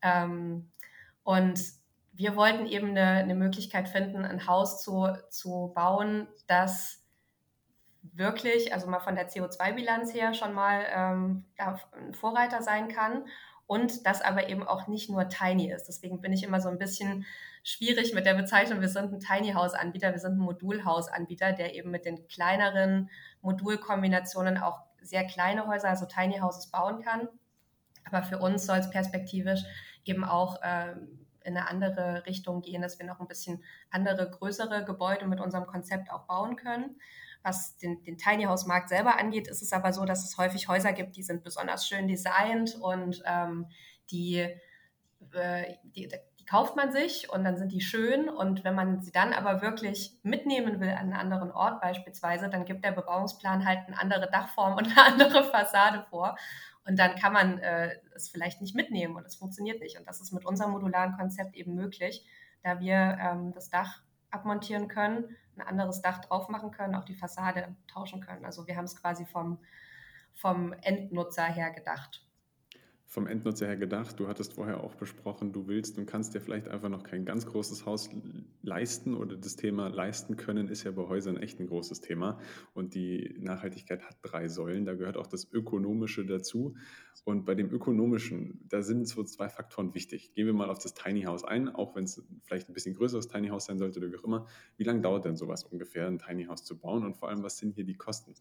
Ähm, 0.00 0.70
und 1.22 1.60
wir 2.16 2.34
wollten 2.34 2.66
eben 2.66 2.90
eine, 2.90 3.22
eine 3.22 3.34
eine 3.34 3.88
finden, 3.88 4.24
ein 4.24 4.46
Haus 4.46 4.82
zu, 4.82 5.06
zu 5.28 5.72
bauen, 5.74 6.26
das 6.46 7.02
wirklich, 8.02 8.72
also 8.72 8.88
mal 8.88 9.00
von 9.00 9.16
der 9.16 9.28
CO2-Bilanz 9.28 10.14
her 10.14 10.32
schon 10.32 10.54
mal 10.54 10.84
ähm, 10.90 11.44
ein 11.58 12.14
Vorreiter 12.14 12.62
sein 12.62 12.88
kann 12.88 13.26
und 13.66 14.06
das 14.06 14.22
aber 14.22 14.48
eben 14.48 14.66
auch 14.66 14.86
nicht 14.86 15.10
nur 15.10 15.28
tiny 15.28 15.70
ist. 15.70 15.86
Deswegen 15.88 16.20
bin 16.20 16.32
ich 16.32 16.42
immer 16.42 16.60
so 16.60 16.68
ein 16.68 16.78
bisschen 16.78 17.26
schwierig 17.62 18.14
mit 18.14 18.24
der 18.24 18.34
Bezeichnung, 18.34 18.80
wir 18.80 18.88
sind 18.88 19.12
ein 19.12 19.20
Tiny 19.20 19.52
House 19.52 19.74
Anbieter, 19.74 20.12
wir 20.12 20.20
sind 20.20 20.34
ein 20.34 20.44
Modulhaus 20.44 21.08
Anbieter, 21.08 21.52
der 21.52 21.74
eben 21.74 21.90
mit 21.90 22.04
den 22.04 22.26
kleineren 22.28 23.10
Modulkombinationen 23.42 24.56
auch 24.56 24.82
sehr 25.02 25.24
kleine 25.24 25.66
Häuser, 25.66 25.88
also 25.88 26.06
Tiny 26.06 26.38
Houses 26.38 26.70
bauen 26.70 27.02
kann. 27.02 27.28
Aber 28.04 28.22
für 28.22 28.38
uns 28.38 28.66
soll 28.66 28.78
es 28.78 28.88
perspektivisch 28.88 29.64
eben 30.04 30.24
auch 30.24 30.60
ähm, 30.62 31.25
in 31.46 31.56
eine 31.56 31.68
andere 31.68 32.24
Richtung 32.26 32.62
gehen, 32.62 32.82
dass 32.82 32.98
wir 32.98 33.06
noch 33.06 33.20
ein 33.20 33.28
bisschen 33.28 33.62
andere, 33.90 34.30
größere 34.30 34.84
Gebäude 34.84 35.26
mit 35.26 35.40
unserem 35.40 35.66
Konzept 35.66 36.10
auch 36.10 36.26
bauen 36.26 36.56
können. 36.56 36.98
Was 37.42 37.76
den, 37.76 38.02
den 38.02 38.18
Tiny 38.18 38.44
House 38.44 38.66
Markt 38.66 38.88
selber 38.88 39.18
angeht, 39.18 39.48
ist 39.48 39.62
es 39.62 39.72
aber 39.72 39.92
so, 39.92 40.04
dass 40.04 40.24
es 40.24 40.36
häufig 40.36 40.68
Häuser 40.68 40.92
gibt, 40.92 41.16
die 41.16 41.22
sind 41.22 41.44
besonders 41.44 41.86
schön 41.86 42.08
designt 42.08 42.74
und 42.80 43.22
ähm, 43.24 43.66
die, 44.10 44.38
äh, 45.32 45.74
die, 45.84 46.08
die 46.38 46.44
kauft 46.46 46.76
man 46.76 46.92
sich 46.92 47.30
und 47.30 47.44
dann 47.44 47.56
sind 47.56 47.72
die 47.72 47.80
schön. 47.80 48.28
Und 48.28 48.64
wenn 48.64 48.74
man 48.74 49.00
sie 49.00 49.12
dann 49.12 49.32
aber 49.32 49.62
wirklich 49.62 50.18
mitnehmen 50.22 50.80
will 50.80 50.90
an 50.90 50.98
einen 50.98 51.12
anderen 51.12 51.50
Ort 51.50 51.80
beispielsweise, 51.80 52.48
dann 52.48 52.64
gibt 52.64 52.84
der 52.84 52.92
Bebauungsplan 52.92 53.66
halt 53.66 53.86
eine 53.86 53.98
andere 53.98 54.30
Dachform 54.30 54.72
und 54.78 54.86
eine 54.86 55.04
andere 55.04 55.44
Fassade 55.44 56.04
vor. 56.08 56.36
Und 56.86 56.98
dann 56.98 57.16
kann 57.16 57.32
man 57.32 57.58
äh, 57.58 57.96
es 58.14 58.28
vielleicht 58.28 58.60
nicht 58.60 58.74
mitnehmen 58.74 59.16
und 59.16 59.26
es 59.26 59.36
funktioniert 59.36 59.80
nicht. 59.80 59.98
Und 59.98 60.06
das 60.06 60.20
ist 60.20 60.32
mit 60.32 60.44
unserem 60.44 60.72
modularen 60.72 61.16
Konzept 61.16 61.54
eben 61.54 61.74
möglich, 61.74 62.24
da 62.62 62.80
wir 62.80 63.18
ähm, 63.20 63.52
das 63.52 63.70
Dach 63.70 64.02
abmontieren 64.30 64.88
können, 64.88 65.36
ein 65.56 65.66
anderes 65.66 66.02
Dach 66.02 66.20
drauf 66.20 66.48
machen 66.48 66.70
können, 66.70 66.94
auch 66.94 67.04
die 67.04 67.14
Fassade 67.14 67.74
tauschen 67.88 68.20
können. 68.20 68.44
Also 68.44 68.66
wir 68.66 68.76
haben 68.76 68.84
es 68.84 69.00
quasi 69.00 69.24
vom, 69.24 69.58
vom 70.34 70.72
Endnutzer 70.82 71.44
her 71.44 71.70
gedacht 71.70 72.25
vom 73.08 73.26
Endnutzer 73.28 73.66
her 73.66 73.76
gedacht. 73.76 74.18
Du 74.18 74.26
hattest 74.26 74.54
vorher 74.54 74.82
auch 74.82 74.94
besprochen, 74.96 75.52
du 75.52 75.68
willst 75.68 75.96
und 75.96 76.06
kannst 76.06 76.34
dir 76.34 76.40
vielleicht 76.40 76.68
einfach 76.68 76.88
noch 76.88 77.04
kein 77.04 77.24
ganz 77.24 77.46
großes 77.46 77.86
Haus 77.86 78.10
leisten 78.62 79.14
oder 79.14 79.36
das 79.36 79.54
Thema 79.54 79.88
leisten 79.88 80.36
können 80.36 80.68
ist 80.68 80.82
ja 80.82 80.90
bei 80.90 81.06
Häusern 81.06 81.36
echt 81.36 81.60
ein 81.60 81.68
großes 81.68 82.00
Thema. 82.00 82.40
Und 82.74 82.94
die 82.94 83.36
Nachhaltigkeit 83.38 84.02
hat 84.02 84.16
drei 84.22 84.48
Säulen. 84.48 84.84
Da 84.84 84.94
gehört 84.94 85.16
auch 85.16 85.28
das 85.28 85.50
Ökonomische 85.50 86.26
dazu. 86.26 86.74
Und 87.24 87.44
bei 87.44 87.54
dem 87.54 87.70
Ökonomischen, 87.70 88.60
da 88.68 88.82
sind 88.82 89.06
so 89.06 89.22
zwei 89.22 89.48
Faktoren 89.48 89.94
wichtig. 89.94 90.34
Gehen 90.34 90.46
wir 90.46 90.54
mal 90.54 90.68
auf 90.68 90.80
das 90.80 90.94
Tiny 90.94 91.22
House 91.22 91.44
ein, 91.44 91.68
auch 91.68 91.94
wenn 91.94 92.04
es 92.04 92.22
vielleicht 92.42 92.68
ein 92.68 92.74
bisschen 92.74 92.94
größeres 92.94 93.28
Tiny 93.28 93.48
House 93.48 93.66
sein 93.66 93.78
sollte 93.78 94.00
oder 94.00 94.10
wie 94.10 94.16
auch 94.16 94.24
immer. 94.24 94.46
Wie 94.76 94.84
lange 94.84 95.00
dauert 95.00 95.24
denn 95.24 95.36
sowas 95.36 95.62
ungefähr, 95.64 96.08
ein 96.08 96.18
Tiny 96.18 96.46
House 96.46 96.64
zu 96.64 96.76
bauen? 96.76 97.04
Und 97.04 97.16
vor 97.16 97.28
allem, 97.28 97.42
was 97.42 97.56
sind 97.58 97.74
hier 97.74 97.84
die 97.84 97.94
Kosten? 97.94 98.34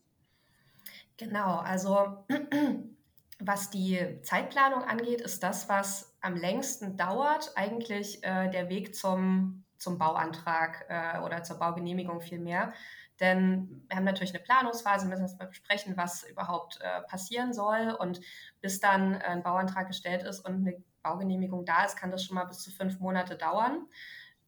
Genau, 1.18 1.58
also 1.60 2.26
was 3.40 3.70
die 3.70 4.22
Zeitplanung 4.22 4.84
angeht, 4.84 5.22
ist 5.22 5.44
das, 5.44 5.68
was 5.68 6.16
am 6.22 6.36
längsten 6.36 6.98
dauert, 6.98 7.52
eigentlich 7.56 8.24
äh, 8.24 8.50
der 8.50 8.70
Weg 8.70 8.96
zum, 8.96 9.66
zum 9.78 9.98
Bauantrag 9.98 10.86
äh, 10.90 11.20
oder 11.20 11.44
zur 11.44 11.60
Baugenehmigung 11.60 12.22
vielmehr. 12.22 12.74
Denn 13.20 13.86
wir 13.88 13.98
haben 13.98 14.04
natürlich 14.04 14.34
eine 14.34 14.44
Planungsphase, 14.44 15.08
müssen 15.08 15.22
erstmal 15.22 15.48
besprechen, 15.48 15.96
was 15.96 16.24
überhaupt 16.24 16.80
äh, 16.82 17.02
passieren 17.04 17.54
soll. 17.54 17.96
Und 18.00 18.20
bis 18.62 18.80
dann 18.80 19.16
ein 19.16 19.44
Bauantrag 19.44 19.88
gestellt 19.88 20.24
ist 20.24 20.40
und 20.42 20.56
eine 20.56 20.84
Baugenehmigung 21.02 21.66
da 21.66 21.86
ist, 21.86 21.96
kann 21.98 22.12
das 22.12 22.26
schon 22.26 22.36
mal 22.36 22.46
bis 22.46 22.60
zu 22.60 22.72
fünf 22.72 23.00
Monate 23.00 23.38
dauern. 23.38 23.88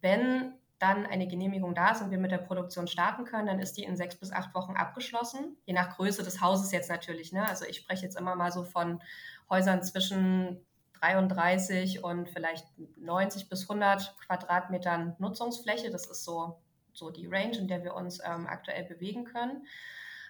Wenn 0.01 0.53
dann 0.79 1.05
eine 1.05 1.27
Genehmigung 1.27 1.73
da 1.73 1.91
ist 1.91 2.01
und 2.01 2.11
wir 2.11 2.17
mit 2.17 2.31
der 2.31 2.37
Produktion 2.37 2.87
starten 2.87 3.25
können, 3.25 3.47
dann 3.47 3.59
ist 3.59 3.77
die 3.77 3.83
in 3.83 3.97
sechs 3.97 4.15
bis 4.15 4.31
acht 4.31 4.53
Wochen 4.53 4.73
abgeschlossen. 4.73 5.57
Je 5.65 5.73
nach 5.73 5.95
Größe 5.95 6.23
des 6.23 6.41
Hauses 6.41 6.71
jetzt 6.71 6.89
natürlich. 6.89 7.31
Ne? 7.31 7.47
Also 7.47 7.65
ich 7.65 7.77
spreche 7.77 8.03
jetzt 8.03 8.17
immer 8.17 8.35
mal 8.35 8.51
so 8.51 8.63
von 8.63 9.01
Häusern 9.49 9.81
zwischen 9.81 10.63
33 10.99 12.03
und 12.03 12.29
vielleicht 12.29 12.65
90 12.97 13.49
bis 13.49 13.63
100 13.63 14.15
Quadratmetern 14.19 15.15
Nutzungsfläche. 15.19 15.89
Das 15.89 16.05
ist 16.05 16.23
so, 16.23 16.61
so 16.93 17.09
die 17.09 17.27
Range, 17.27 17.57
in 17.57 17.67
der 17.67 17.83
wir 17.83 17.95
uns 17.95 18.19
ähm, 18.23 18.47
aktuell 18.47 18.83
bewegen 18.83 19.25
können. 19.25 19.65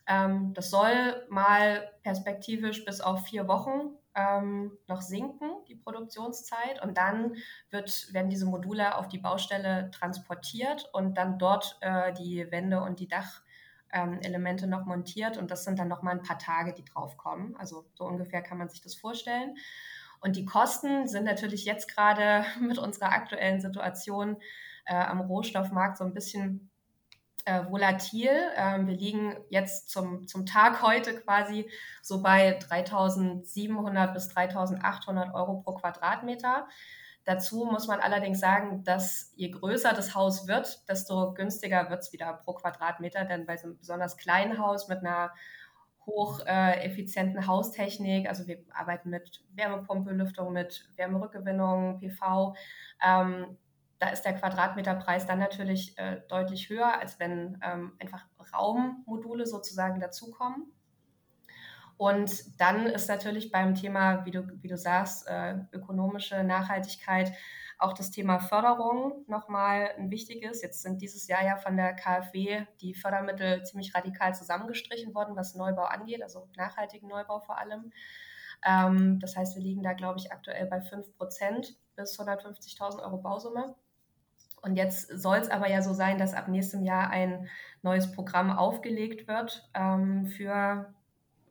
Ähm, 0.08 0.54
das 0.54 0.70
soll 0.70 1.26
mal 1.30 1.92
perspektivisch 2.04 2.86
bis 2.86 3.02
auf 3.02 3.26
vier 3.26 3.48
Wochen 3.48 3.92
ähm, 4.18 4.76
noch 4.88 5.02
sinken, 5.02 5.52
die 5.68 5.76
Produktionszeit. 5.76 6.82
Und 6.82 6.98
dann 6.98 7.36
wird, 7.70 8.12
werden 8.14 8.30
diese 8.30 8.48
Module 8.48 8.96
auf 8.98 9.08
die 9.08 9.20
Baustelle 9.20 9.92
transportiert 9.92 10.90
und 10.92 11.18
dann 11.18 11.38
dort 11.38 11.78
äh, 11.82 12.12
die 12.14 12.52
Wände 12.52 12.82
und 12.82 13.00
die 13.00 13.08
Dachelemente 13.08 14.66
ähm, 14.66 14.72
noch 14.72 14.86
montiert. 14.86 15.38
Und 15.38 15.52
das 15.52 15.64
sind 15.64 15.78
dann 15.78 15.88
noch 15.88 16.02
mal 16.02 16.12
ein 16.12 16.24
paar 16.24 16.40
Tage, 16.40 16.74
die 16.74 16.84
draufkommen. 16.84 17.56
Also 17.58 17.86
so 17.94 18.06
ungefähr 18.06 18.42
kann 18.42 18.58
man 18.58 18.70
sich 18.70 18.82
das 18.82 18.96
vorstellen. 18.96 19.56
Und 20.20 20.36
die 20.36 20.46
Kosten 20.46 21.08
sind 21.08 21.26
natürlich 21.26 21.64
jetzt 21.66 21.94
gerade 21.94 22.44
mit 22.60 22.80
unserer 22.80 23.12
aktuellen 23.12 23.62
Situation 23.62 24.38
äh, 24.86 24.96
am 24.96 25.22
Rohstoffmarkt 25.22 25.98
so 25.98 26.04
ein 26.04 26.14
bisschen 26.14 26.72
äh, 27.46 27.64
volatil. 27.70 28.32
Ähm, 28.56 28.88
wir 28.88 28.96
liegen 28.96 29.36
jetzt 29.50 29.90
zum, 29.90 30.28
zum 30.28 30.46
Tag 30.46 30.82
heute 30.82 31.20
quasi 31.20 31.70
so 32.02 32.22
bei 32.22 32.60
3.700 32.60 34.14
bis 34.14 34.30
3.800 34.30 35.34
Euro 35.34 35.62
pro 35.62 35.74
Quadratmeter. 35.74 36.68
Dazu 37.24 37.66
muss 37.66 37.88
man 37.88 38.00
allerdings 38.00 38.40
sagen, 38.40 38.84
dass 38.86 39.34
je 39.36 39.50
größer 39.50 39.92
das 39.94 40.16
Haus 40.16 40.48
wird, 40.48 40.88
desto 40.88 41.34
günstiger 41.34 41.90
wird 41.90 42.00
es 42.00 42.14
wieder 42.14 42.34
pro 42.34 42.54
Quadratmeter. 42.54 43.26
Denn 43.26 43.46
bei 43.46 43.58
so 43.58 43.68
einem 43.68 43.78
besonders 43.78 44.16
kleinen 44.16 44.60
Haus 44.60 44.88
mit 44.88 45.00
einer 45.00 45.34
hocheffizienten 46.06 47.44
äh, 47.44 47.46
Haustechnik, 47.48 48.30
also 48.30 48.48
wir 48.48 48.60
arbeiten 48.74 49.10
mit 49.10 49.44
Wärmepumpe, 49.56 50.12
Lüftung, 50.12 50.54
mit 50.54 50.90
Wärmerückgewinnung, 50.96 52.00
PV, 52.00 52.56
ähm, 53.06 53.58
da 54.00 54.10
ist 54.10 54.24
der 54.24 54.36
Quadratmeterpreis 54.36 55.26
dann 55.26 55.40
natürlich 55.40 55.98
äh, 55.98 56.22
deutlich 56.30 56.70
höher, 56.70 57.00
als 57.00 57.20
wenn 57.20 57.60
ähm, 57.64 57.94
einfach 58.00 58.26
Raummodule 58.54 59.46
sozusagen 59.46 60.00
dazukommen. 60.00 60.72
Und 61.98 62.60
dann 62.62 62.86
ist 62.86 63.10
natürlich 63.10 63.52
beim 63.52 63.74
Thema, 63.74 64.24
wie 64.26 64.32
du, 64.32 64.48
wie 64.62 64.68
du 64.68 64.78
sagst, 64.78 65.28
äh, 65.28 65.56
ökonomische 65.72 66.44
Nachhaltigkeit 66.44 67.34
auch 67.80 67.94
das 67.94 68.12
Thema 68.12 68.40
Förderung 68.40 69.24
nochmal 69.28 69.92
ein 69.98 70.10
wichtiges. 70.10 70.62
Jetzt 70.62 70.82
sind 70.82 71.02
dieses 71.02 71.28
Jahr 71.28 71.44
ja 71.44 71.58
von 71.58 71.78
der 71.78 71.94
KfW 71.94 72.66
die 72.82 72.96
Fördermittel 72.96 73.64
ziemlich 73.64 73.94
radikal 73.94 74.34
zusammengestrichen 74.34 75.14
worden, 75.14 75.36
was 75.36 75.56
Neubau 75.56 75.84
angeht, 75.84 76.24
also 76.24 76.48
nachhaltigen 76.56 77.08
Neubau 77.08 77.40
vor 77.40 77.58
allem. 77.58 77.92
Ähm, 78.66 79.20
das 79.20 79.36
heißt, 79.36 79.56
wir 79.56 79.64
liegen 79.64 79.84
da, 79.84 79.94
glaube 79.94 80.20
ich, 80.20 80.32
aktuell 80.32 80.66
bei 80.66 80.82
5 80.82 81.16
Prozent 81.18 81.76
bis 81.96 82.20
150.000 82.20 83.02
Euro 83.04 83.18
Bausumme. 83.18 83.76
Und 84.62 84.76
jetzt 84.76 85.10
soll 85.10 85.38
es 85.38 85.50
aber 85.50 85.70
ja 85.70 85.82
so 85.82 85.94
sein, 85.94 86.18
dass 86.18 86.34
ab 86.34 86.48
nächstem 86.48 86.84
Jahr 86.84 87.10
ein 87.10 87.48
neues 87.82 88.12
Programm 88.12 88.52
aufgelegt 88.52 89.28
wird 89.28 89.70
ähm, 89.74 90.26
für, 90.26 90.94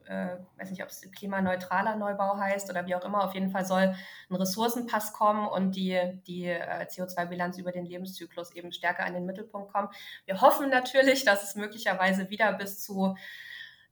äh, 0.07 0.37
weiß 0.59 0.71
nicht, 0.71 0.83
ob 0.83 0.89
es 0.89 1.09
klimaneutraler 1.13 1.97
Neubau 1.97 2.37
heißt 2.37 2.69
oder 2.69 2.87
wie 2.87 2.95
auch 2.95 3.05
immer. 3.05 3.25
Auf 3.25 3.35
jeden 3.35 3.51
Fall 3.51 3.65
soll 3.65 3.95
ein 4.29 4.37
Ressourcenpass 4.37 5.13
kommen 5.13 5.47
und 5.47 5.77
die, 5.77 6.21
die 6.27 6.47
äh, 6.47 6.87
CO2-Bilanz 6.87 7.59
über 7.59 7.73
den 7.73 7.87
Lebenszyklus 7.87 8.53
eben 8.55 8.73
stärker 8.73 9.07
in 9.07 9.15
den 9.15 9.27
Mittelpunkt 9.27 9.73
kommen. 9.73 9.89
Wir 10.27 10.41
hoffen 10.41 10.69
natürlich, 10.69 11.25
dass 11.25 11.45
es 11.45 11.55
möglicherweise 11.55 12.29
wieder 12.29 12.53
bis 12.53 12.83
zu 12.83 13.17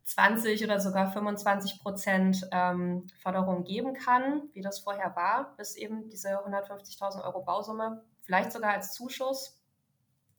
20 0.04 0.62
oder 0.64 0.80
sogar 0.80 1.10
25 1.10 1.80
Prozent 1.80 2.46
ähm, 2.52 3.06
Förderung 3.22 3.64
geben 3.64 3.94
kann, 3.94 4.50
wie 4.52 4.60
das 4.60 4.80
vorher 4.80 5.16
war, 5.16 5.56
bis 5.56 5.76
eben 5.76 6.10
diese 6.10 6.28
150.000 6.44 7.24
Euro 7.24 7.42
Bausumme 7.42 8.02
vielleicht 8.24 8.52
sogar 8.52 8.72
als 8.72 8.92
Zuschuss. 8.92 9.60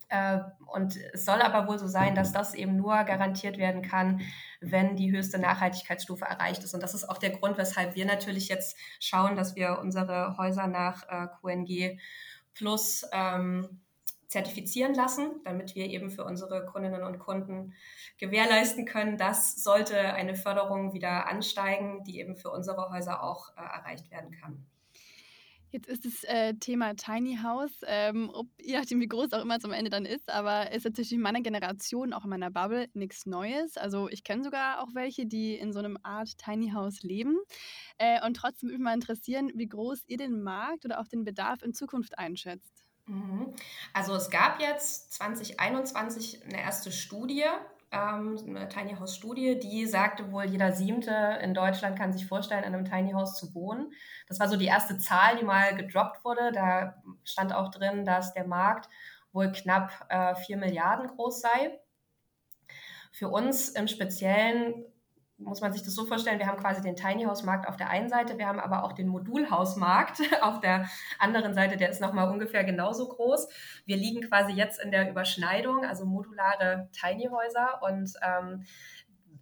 Äh, 0.09 0.39
und 0.67 0.97
es 1.13 1.25
soll 1.25 1.41
aber 1.41 1.67
wohl 1.67 1.79
so 1.79 1.87
sein, 1.87 2.15
dass 2.15 2.31
das 2.31 2.53
eben 2.53 2.75
nur 2.75 3.03
garantiert 3.03 3.57
werden 3.57 3.81
kann, 3.81 4.21
wenn 4.61 4.95
die 4.95 5.11
höchste 5.11 5.39
Nachhaltigkeitsstufe 5.39 6.25
erreicht 6.25 6.63
ist. 6.63 6.73
Und 6.73 6.83
das 6.83 6.93
ist 6.93 7.09
auch 7.09 7.17
der 7.17 7.31
Grund, 7.31 7.57
weshalb 7.57 7.95
wir 7.95 8.05
natürlich 8.05 8.47
jetzt 8.47 8.77
schauen, 8.99 9.35
dass 9.35 9.55
wir 9.55 9.79
unsere 9.79 10.37
Häuser 10.37 10.67
nach 10.67 11.03
äh, 11.09 11.27
QNG 11.41 11.99
Plus 12.53 13.05
ähm, 13.11 13.81
zertifizieren 14.27 14.93
lassen, 14.93 15.41
damit 15.43 15.75
wir 15.75 15.85
eben 15.87 16.09
für 16.09 16.23
unsere 16.23 16.65
Kundinnen 16.65 17.03
und 17.03 17.19
Kunden 17.19 17.73
gewährleisten 18.17 18.85
können, 18.85 19.17
dass 19.17 19.55
sollte 19.55 19.97
eine 19.97 20.35
Förderung 20.35 20.93
wieder 20.93 21.27
ansteigen, 21.27 22.03
die 22.03 22.19
eben 22.19 22.35
für 22.35 22.51
unsere 22.51 22.89
Häuser 22.91 23.23
auch 23.23 23.49
äh, 23.57 23.61
erreicht 23.61 24.09
werden 24.11 24.31
kann. 24.31 24.65
Jetzt 25.75 25.89
ist 25.89 26.05
das 26.05 26.23
äh, 26.23 26.53
Thema 26.53 26.95
Tiny 26.95 27.39
House, 27.43 27.81
ähm, 27.85 28.31
ob, 28.33 28.47
je 28.61 28.77
nachdem 28.77 29.01
wie 29.01 29.09
groß 29.09 29.33
auch 29.33 29.41
immer 29.41 29.57
es 29.57 29.65
am 29.65 29.73
Ende 29.73 29.91
dann 29.91 30.05
ist, 30.05 30.29
aber 30.29 30.71
ist 30.71 30.85
natürlich 30.85 31.11
in 31.11 31.19
meiner 31.19 31.41
Generation, 31.41 32.13
auch 32.13 32.23
in 32.23 32.29
meiner 32.29 32.49
Bubble, 32.49 32.87
nichts 32.93 33.25
Neues. 33.25 33.75
Also 33.75 34.07
ich 34.07 34.23
kenne 34.23 34.45
sogar 34.45 34.81
auch 34.81 34.87
welche, 34.93 35.25
die 35.25 35.55
in 35.55 35.73
so 35.73 35.79
einem 35.79 35.97
Art 36.01 36.37
Tiny 36.37 36.69
House 36.69 37.03
leben. 37.03 37.35
Äh, 37.97 38.25
und 38.25 38.35
trotzdem 38.35 38.69
würde 38.69 38.77
mich 38.77 38.85
mal 38.85 38.93
interessieren, 38.93 39.51
wie 39.53 39.67
groß 39.67 40.05
ihr 40.07 40.15
den 40.15 40.43
Markt 40.43 40.85
oder 40.85 41.01
auch 41.01 41.09
den 41.09 41.25
Bedarf 41.25 41.61
in 41.61 41.73
Zukunft 41.73 42.17
einschätzt. 42.17 42.85
Mhm. 43.07 43.53
Also 43.91 44.15
es 44.15 44.29
gab 44.29 44.61
jetzt 44.61 45.11
2021 45.11 46.45
eine 46.45 46.61
erste 46.61 46.93
Studie 46.93 47.43
ähm, 47.91 48.37
eine 48.47 48.67
Tiny 48.67 48.95
House 48.95 49.15
Studie, 49.15 49.59
die 49.59 49.85
sagte 49.85 50.31
wohl, 50.31 50.45
jeder 50.45 50.71
Siebte 50.71 51.39
in 51.41 51.53
Deutschland 51.53 51.97
kann 51.97 52.13
sich 52.13 52.25
vorstellen, 52.25 52.63
in 52.63 52.73
einem 52.73 52.85
Tiny 52.85 53.11
House 53.11 53.37
zu 53.37 53.53
wohnen. 53.53 53.91
Das 54.27 54.39
war 54.39 54.47
so 54.49 54.57
die 54.57 54.65
erste 54.65 54.97
Zahl, 54.97 55.37
die 55.37 55.45
mal 55.45 55.75
gedroppt 55.75 56.23
wurde. 56.25 56.51
Da 56.51 57.01
stand 57.23 57.53
auch 57.53 57.71
drin, 57.71 58.05
dass 58.05 58.33
der 58.33 58.47
Markt 58.47 58.89
wohl 59.31 59.51
knapp 59.51 60.05
äh, 60.09 60.35
4 60.35 60.57
Milliarden 60.57 61.07
groß 61.07 61.41
sei. 61.41 61.79
Für 63.11 63.29
uns 63.29 63.69
im 63.69 63.87
Speziellen 63.87 64.85
muss 65.37 65.61
man 65.61 65.73
sich 65.73 65.83
das 65.83 65.93
so 65.93 66.05
vorstellen, 66.05 66.39
wir 66.39 66.47
haben 66.47 66.59
quasi 66.59 66.81
den 66.81 66.95
Tiny 66.95 67.25
House 67.25 67.43
Markt 67.43 67.67
auf 67.67 67.75
der 67.75 67.89
einen 67.89 68.09
Seite, 68.09 68.37
wir 68.37 68.47
haben 68.47 68.59
aber 68.59 68.83
auch 68.83 68.93
den 68.93 69.07
Modulhausmarkt 69.07 70.21
auf 70.41 70.59
der 70.59 70.87
anderen 71.19 71.53
Seite, 71.53 71.77
der 71.77 71.89
ist 71.89 72.01
nochmal 72.01 72.29
ungefähr 72.29 72.63
genauso 72.63 73.09
groß. 73.09 73.47
Wir 73.85 73.97
liegen 73.97 74.21
quasi 74.21 74.53
jetzt 74.53 74.81
in 74.81 74.91
der 74.91 75.09
Überschneidung, 75.09 75.83
also 75.83 76.05
modulare 76.05 76.89
Tiny 76.93 77.29
Häuser 77.29 77.81
und 77.83 78.13
ähm, 78.21 78.65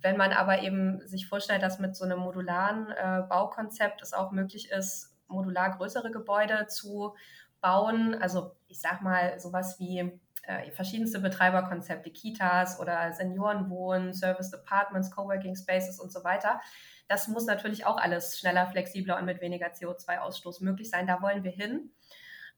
wenn 0.02 0.18
man 0.18 0.34
aber 0.34 0.62
eben 0.62 1.08
sich 1.08 1.28
vorstellt, 1.28 1.62
dass 1.62 1.80
mit 1.80 1.96
so 1.96 2.04
einem 2.04 2.20
modularen 2.20 2.90
äh, 2.92 3.22
Baukonzept 3.30 4.02
es 4.02 4.14
auch 4.14 4.32
möglich 4.32 4.70
ist, 4.72 5.16
modular 5.28 5.78
größere 5.78 6.12
Gebäude 6.12 6.68
zu 6.68 7.16
bauen, 7.62 8.14
also 8.16 8.52
ich 8.68 8.82
sag 8.82 9.02
mal 9.02 9.40
sowas 9.40 9.80
wie 9.80 10.20
äh, 10.44 10.72
verschiedenste 10.72 11.20
Betreiberkonzepte, 11.20 12.12
Kitas 12.12 12.80
oder 12.80 13.12
Seniorenwohnen, 13.14 14.14
Service 14.14 14.54
Apartments, 14.54 15.12
Coworking 15.12 15.56
Spaces 15.56 16.00
und 16.00 16.12
so 16.12 16.24
weiter. 16.24 16.62
Das 17.08 17.28
muss 17.28 17.46
natürlich 17.46 17.86
auch 17.86 17.98
alles 17.98 18.40
schneller, 18.40 18.68
flexibler 18.68 19.18
und 19.18 19.26
mit 19.26 19.42
weniger 19.42 19.68
CO2-Ausstoß 19.68 20.64
möglich 20.64 20.90
sein. 20.90 21.08
Da 21.08 21.22
wollen 21.22 21.44
wir 21.44 21.52
hin. 21.52 21.92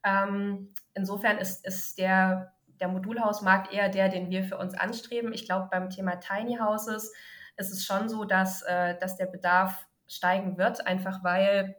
Ähm, 0.04 0.74
insofern 0.94 1.38
ist, 1.38 1.66
ist 1.66 1.98
der, 1.98 2.54
der 2.80 2.88
Modulhausmarkt 2.88 3.74
eher 3.74 3.90
der, 3.90 4.10
den 4.10 4.30
wir 4.30 4.44
für 4.44 4.58
uns 4.58 4.74
anstreben. 4.76 5.34
Ich 5.34 5.46
glaube, 5.46 5.70
beim 5.72 5.90
Thema 5.90 6.16
Tiny 6.16 6.58
Houses 6.58 7.12
ist 7.58 7.72
es 7.72 7.86
schon 7.86 8.10
so, 8.10 8.26
dass, 8.26 8.62
äh, 8.64 8.98
dass 9.00 9.18
der 9.18 9.28
Bedarf 9.28 9.88
steigen 10.08 10.58
wird, 10.58 10.86
einfach 10.86 11.24
weil 11.24 11.76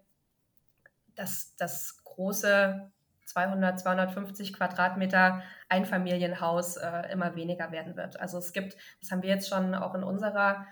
das, 1.15 1.55
das 1.57 2.03
große 2.05 2.91
200, 3.27 3.79
250 3.81 4.53
Quadratmeter 4.53 5.43
Einfamilienhaus 5.69 6.77
äh, 6.77 7.13
immer 7.13 7.35
weniger 7.37 7.71
werden 7.73 7.97
wird. 7.97 8.19
Also 8.21 8.39
es 8.39 8.53
gibt, 8.53 8.77
das 9.01 9.11
haben 9.11 9.23
wir 9.23 9.31
jetzt 9.31 9.49
schon 9.49 9.75
auch 9.75 9.95
in 9.95 10.03
unserer 10.03 10.67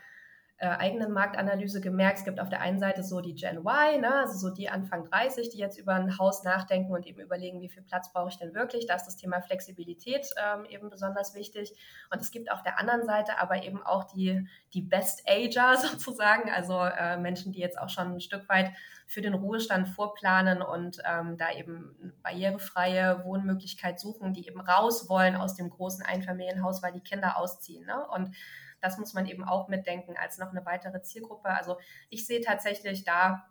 äh, 0.65 0.69
eigenen 0.79 1.13
Marktanalyse 1.13 1.83
gemerkt, 1.83 2.21
es 2.21 2.25
gibt 2.25 2.41
auf 2.41 2.49
der 2.49 2.63
einen 2.63 2.79
Seite 2.79 3.03
so 3.03 3.21
die 3.21 3.35
Gen 3.35 3.59
Y, 3.59 4.01
ne, 4.01 4.15
also 4.15 4.49
so 4.49 4.55
die 4.55 4.71
Anfang 4.71 5.05
30, 5.05 5.51
die 5.51 5.59
jetzt 5.59 5.79
über 5.79 5.93
ein 5.93 6.19
Haus 6.19 6.43
nachdenken 6.43 6.91
und 6.95 7.07
eben 7.07 7.21
überlegen, 7.21 7.61
wie 7.61 7.69
viel 7.69 7.83
Platz 7.83 8.11
brauche 8.11 8.31
ich 8.31 8.39
denn 8.39 8.55
wirklich. 8.55 8.87
Da 8.87 8.95
ist 8.95 9.05
das 9.05 9.19
Thema 9.19 9.43
Flexibilität 9.43 10.27
ähm, 10.43 10.65
eben 10.65 10.89
besonders 10.89 11.35
wichtig. 11.35 11.75
Und 12.11 12.23
es 12.23 12.31
gibt 12.31 12.51
auf 12.51 12.63
der 12.63 12.79
anderen 12.79 13.05
Seite 13.05 13.39
aber 13.39 13.63
eben 13.63 13.83
auch 13.83 14.05
die, 14.05 14.49
die 14.73 14.81
Best 14.81 15.29
Ager 15.29 15.77
sozusagen, 15.91 16.51
also 16.51 16.81
äh, 16.81 17.19
Menschen, 17.19 17.53
die 17.53 17.61
jetzt 17.61 17.79
auch 17.79 17.91
schon 17.91 18.15
ein 18.15 18.21
Stück 18.21 18.49
weit 18.49 18.73
für 19.07 19.21
den 19.21 19.35
Ruhestand 19.35 19.89
vorplanen 19.89 20.63
und 20.63 20.97
ähm, 21.05 21.37
da 21.37 21.53
eben 21.53 22.15
barrierefreie 22.23 23.23
Wohnmöglichkeit 23.25 24.01
suchen, 24.01 24.33
die 24.33 24.47
eben 24.47 24.63
raus 24.63 25.11
wollen 25.11 25.37
aus 25.37 25.57
dem 25.57 25.69
großen 25.69 26.03
Einfamilienhaus, 26.03 26.83
weil 26.83 26.93
die 26.93 27.03
Kinder 27.03 27.37
ausziehen. 27.37 27.85
Ne? 27.85 28.03
Und 28.09 28.35
das 28.85 28.99
muss 28.99 29.15
man 29.15 29.27
eben 29.27 29.43
auch 29.43 29.69
mitdenken 29.69 30.15
als 30.17 30.37
noch 30.39 30.51
eine 30.51 30.65
weitere 30.67 31.01
Zielgruppe. 31.03 31.49
Also 31.49 31.79
ich 32.11 32.27
sehe 32.27 32.43
tatsächlich 32.43 33.05
da 33.05 33.47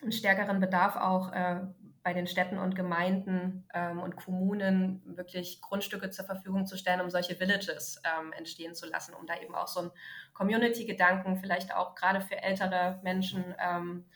einen 0.00 0.12
stärkeren 0.12 0.60
Bedarf 0.60 0.96
auch 0.96 1.32
äh, 1.32 1.60
bei 2.02 2.14
den 2.14 2.26
Städten 2.26 2.58
und 2.58 2.76
Gemeinden 2.76 3.66
ähm, 3.74 3.98
und 3.98 4.16
Kommunen 4.16 5.02
wirklich 5.04 5.60
Grundstücke 5.60 6.10
zur 6.10 6.24
Verfügung 6.24 6.66
zu 6.66 6.78
stellen, 6.78 7.00
um 7.00 7.10
solche 7.10 7.36
Villages 7.36 8.00
ähm, 8.04 8.32
entstehen 8.32 8.74
zu 8.74 8.86
lassen, 8.86 9.12
um 9.12 9.26
da 9.26 9.38
eben 9.40 9.54
auch 9.54 9.66
so 9.66 9.80
einen 9.80 9.90
Community-Gedanken 10.32 11.36
vielleicht 11.36 11.74
auch 11.74 11.96
gerade 11.96 12.20
für 12.20 12.40
ältere 12.40 13.00
Menschen 13.02 13.54
ähm, 13.58 14.06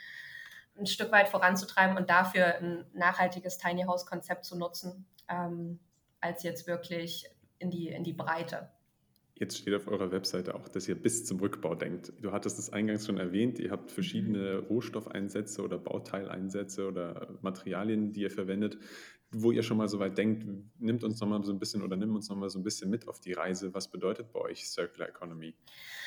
ein 0.79 0.87
Stück 0.87 1.13
weit 1.13 1.29
voranzutreiben 1.29 1.97
und 1.97 2.09
dafür 2.09 2.57
ein 2.59 2.87
nachhaltiges 2.95 3.59
Tiny 3.59 3.83
House-Konzept 3.83 4.45
zu 4.45 4.57
nutzen, 4.57 5.07
ähm, 5.29 5.81
als 6.21 6.45
jetzt 6.45 6.67
wirklich 6.67 7.29
in 7.59 7.71
die, 7.71 7.89
in 7.89 8.05
die 8.05 8.13
Breite. 8.13 8.71
Jetzt 9.37 9.59
steht 9.59 9.75
auf 9.75 9.89
eurer 9.89 10.13
Webseite 10.13 10.55
auch, 10.55 10.69
dass 10.69 10.87
ihr 10.87 10.95
bis 10.95 11.25
zum 11.25 11.41
Rückbau 11.41 11.75
denkt. 11.75 12.13
Du 12.21 12.31
hattest 12.31 12.57
es 12.61 12.73
eingangs 12.73 13.05
schon 13.05 13.19
erwähnt, 13.19 13.59
ihr 13.59 13.73
habt 13.73 13.91
verschiedene 13.91 14.61
mhm. 14.61 14.67
Rohstoffeinsätze 14.69 15.63
oder 15.63 15.77
Bauteileinsätze 15.77 16.87
oder 16.87 17.37
Materialien, 17.43 18.13
die 18.13 18.23
ihr 18.23 18.31
verwendet. 18.31 18.79
Wo 19.37 19.51
ihr 19.51 19.65
schon 19.65 19.79
mal 19.79 19.89
so 19.89 19.99
weit 19.99 20.17
denkt, 20.17 20.47
nimmt 20.79 21.03
uns 21.03 21.21
noch 21.21 21.27
mal 21.27 21.43
so 21.43 21.53
ein 21.53 21.59
bisschen 21.59 21.83
oder 21.83 21.97
nimmt 21.97 22.15
uns 22.15 22.29
noch 22.29 22.37
mal 22.37 22.49
so 22.49 22.61
ein 22.61 22.63
bisschen 22.63 22.89
mit 22.89 23.09
auf 23.09 23.19
die 23.19 23.33
Reise. 23.33 23.75
Was 23.75 23.91
bedeutet 23.91 24.33
bei 24.33 24.39
euch 24.39 24.69
Circular 24.69 25.09
Economy? 25.09 25.57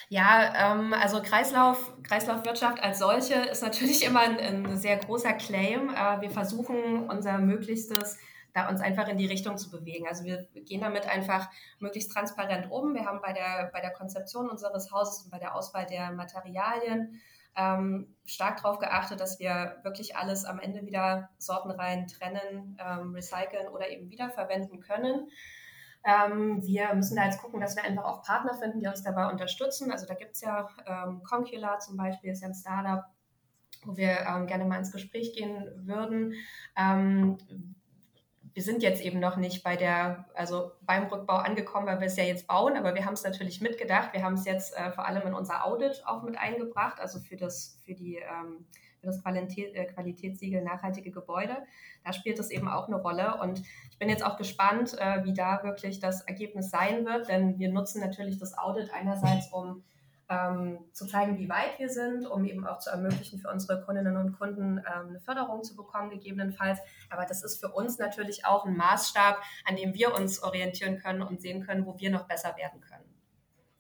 Ja, 0.08 0.76
ähm, 0.78 0.94
also 0.94 1.22
Kreislauf, 1.22 1.92
Kreislaufwirtschaft 2.04 2.82
als 2.82 3.00
solche 3.00 3.34
ist 3.34 3.62
natürlich 3.62 4.06
immer 4.08 4.22
ein, 4.22 4.40
ein 4.40 4.78
sehr 4.78 4.96
großer 4.96 5.34
Claim. 5.34 5.90
Äh, 5.90 6.22
wir 6.22 6.30
versuchen 6.30 7.10
unser 7.10 7.40
Möglichstes 7.40 8.18
da 8.58 8.70
uns 8.70 8.82
einfach 8.82 9.08
in 9.08 9.18
die 9.18 9.28
Richtung 9.28 9.58
zu 9.58 9.70
bewegen. 9.70 10.08
Also 10.08 10.24
wir 10.24 10.48
gehen 10.54 10.82
damit 10.82 11.08
einfach 11.08 11.50
möglichst 11.80 12.12
transparent 12.12 12.72
um. 12.72 12.94
Wir 12.94 13.06
haben 13.06 13.22
bei 13.22 13.34
der, 13.34 13.70
bei 13.72 13.82
der 13.82 13.92
Konzeption 13.92 14.50
unseres 14.50 14.92
Hauses 14.92 15.26
und 15.26 15.32
bei 15.32 15.38
der 15.38 15.56
Auswahl 15.56 15.86
der 15.86 16.12
Materialien 16.12 17.22
ähm, 17.56 18.16
stark 18.26 18.62
darauf 18.62 18.80
geachtet, 18.80 19.20
dass 19.20 19.40
wir 19.40 19.78
wirklich 19.84 20.16
alles 20.16 20.46
am 20.46 20.60
Ende 20.60 20.86
wieder 20.86 21.30
sortenrein 21.38 22.08
trennen, 22.08 22.78
ähm, 22.84 23.14
recyceln 23.14 23.68
oder 23.68 23.90
eben 23.90 24.10
wiederverwenden 24.10 24.80
können. 24.80 25.30
Ähm, 26.04 26.64
wir 26.64 26.94
müssen 26.94 27.16
da 27.16 27.26
jetzt 27.26 27.42
gucken, 27.42 27.60
dass 27.60 27.76
wir 27.76 27.84
einfach 27.84 28.06
auch 28.06 28.24
Partner 28.24 28.54
finden, 28.54 28.80
die 28.80 28.88
uns 28.88 29.04
dabei 29.04 29.30
unterstützen. 29.30 29.92
Also 29.92 30.06
da 30.06 30.14
gibt 30.14 30.36
es 30.36 30.42
ja 30.42 30.70
ähm, 30.86 31.22
Concula 31.24 31.80
zum 31.80 31.98
Beispiel, 31.98 32.32
ist 32.32 32.42
ja 32.42 32.48
ein 32.48 32.56
Startup, 32.56 33.06
wo 33.84 33.98
wir 33.98 34.20
ähm, 34.28 34.48
gerne 34.48 34.66
mal 34.66 34.78
ins 34.78 34.92
Gespräch 34.92 35.34
gehen 35.34 35.68
würden. 35.86 36.34
Ähm, 36.76 37.38
wir 38.58 38.64
sind 38.64 38.82
jetzt 38.82 39.04
eben 39.04 39.20
noch 39.20 39.38
nicht 39.38 39.64
bei 39.64 39.76
der, 39.76 40.26
also 40.34 40.72
beim 40.82 41.04
Rückbau 41.04 41.36
angekommen, 41.36 41.86
weil 41.86 42.00
wir 42.00 42.08
es 42.08 42.18
ja 42.18 42.24
jetzt 42.24 42.48
bauen, 42.48 42.76
aber 42.76 42.96
wir 42.96 43.06
haben 43.06 43.14
es 43.14 43.22
natürlich 43.22 43.62
mitgedacht. 43.62 44.14
Wir 44.14 44.24
haben 44.24 44.34
es 44.34 44.46
jetzt 44.46 44.76
äh, 44.76 44.92
vor 44.94 45.06
allem 45.06 45.28
in 45.28 45.36
unser 45.36 45.64
Audit 45.64 46.02
auch 46.08 46.24
mit 46.24 46.40
eingebracht, 46.40 47.00
also 47.00 47.20
für 47.20 47.36
das, 47.36 47.80
für 47.86 47.94
die, 47.94 48.16
ähm, 48.16 48.66
für 49.00 49.06
das 49.06 49.22
Qualität, 49.22 49.76
äh, 49.76 49.86
Qualitätssiegel 49.86 50.64
nachhaltige 50.64 51.12
Gebäude. 51.12 51.56
Da 52.04 52.14
spielt 52.14 52.40
es 52.40 52.50
eben 52.50 52.68
auch 52.68 52.88
eine 52.88 52.96
Rolle. 52.96 53.40
Und 53.40 53.62
ich 53.92 54.00
bin 54.00 54.10
jetzt 54.10 54.26
auch 54.26 54.38
gespannt, 54.38 54.98
äh, 55.00 55.24
wie 55.24 55.34
da 55.34 55.62
wirklich 55.62 56.00
das 56.00 56.22
Ergebnis 56.24 56.72
sein 56.72 57.06
wird, 57.06 57.30
denn 57.30 57.60
wir 57.60 57.72
nutzen 57.72 58.02
natürlich 58.02 58.40
das 58.40 58.58
Audit 58.58 58.92
einerseits, 58.92 59.54
um 59.54 59.84
ähm, 60.30 60.80
zu 60.92 61.06
zeigen, 61.06 61.38
wie 61.38 61.50
weit 61.50 61.80
wir 61.80 61.90
sind, 61.90 62.26
um 62.26 62.46
eben 62.46 62.66
auch 62.66 62.80
zu 62.80 62.90
ermöglichen, 62.90 63.40
für 63.40 63.50
unsere 63.50 63.82
Kundinnen 63.82 64.18
und 64.18 64.38
Kunden 64.38 64.78
ähm, 64.80 65.10
eine 65.10 65.20
Förderung 65.20 65.64
zu 65.64 65.76
bekommen, 65.76 66.10
gegebenenfalls. 66.10 66.80
Aber 67.10 67.26
das 67.26 67.44
ist 67.44 67.60
für 67.60 67.70
uns 67.70 67.98
natürlich 67.98 68.46
auch 68.46 68.66
ein 68.66 68.76
Maßstab, 68.76 69.42
an 69.66 69.76
dem 69.76 69.94
wir 69.94 70.14
uns 70.16 70.44
orientieren 70.44 71.00
können 71.00 71.22
und 71.22 71.42
sehen 71.42 71.66
können, 71.66 71.86
wo 71.86 71.98
wir 71.98 72.10
noch 72.10 72.28
besser 72.28 72.56
werden 72.58 72.82
können. 72.82 73.04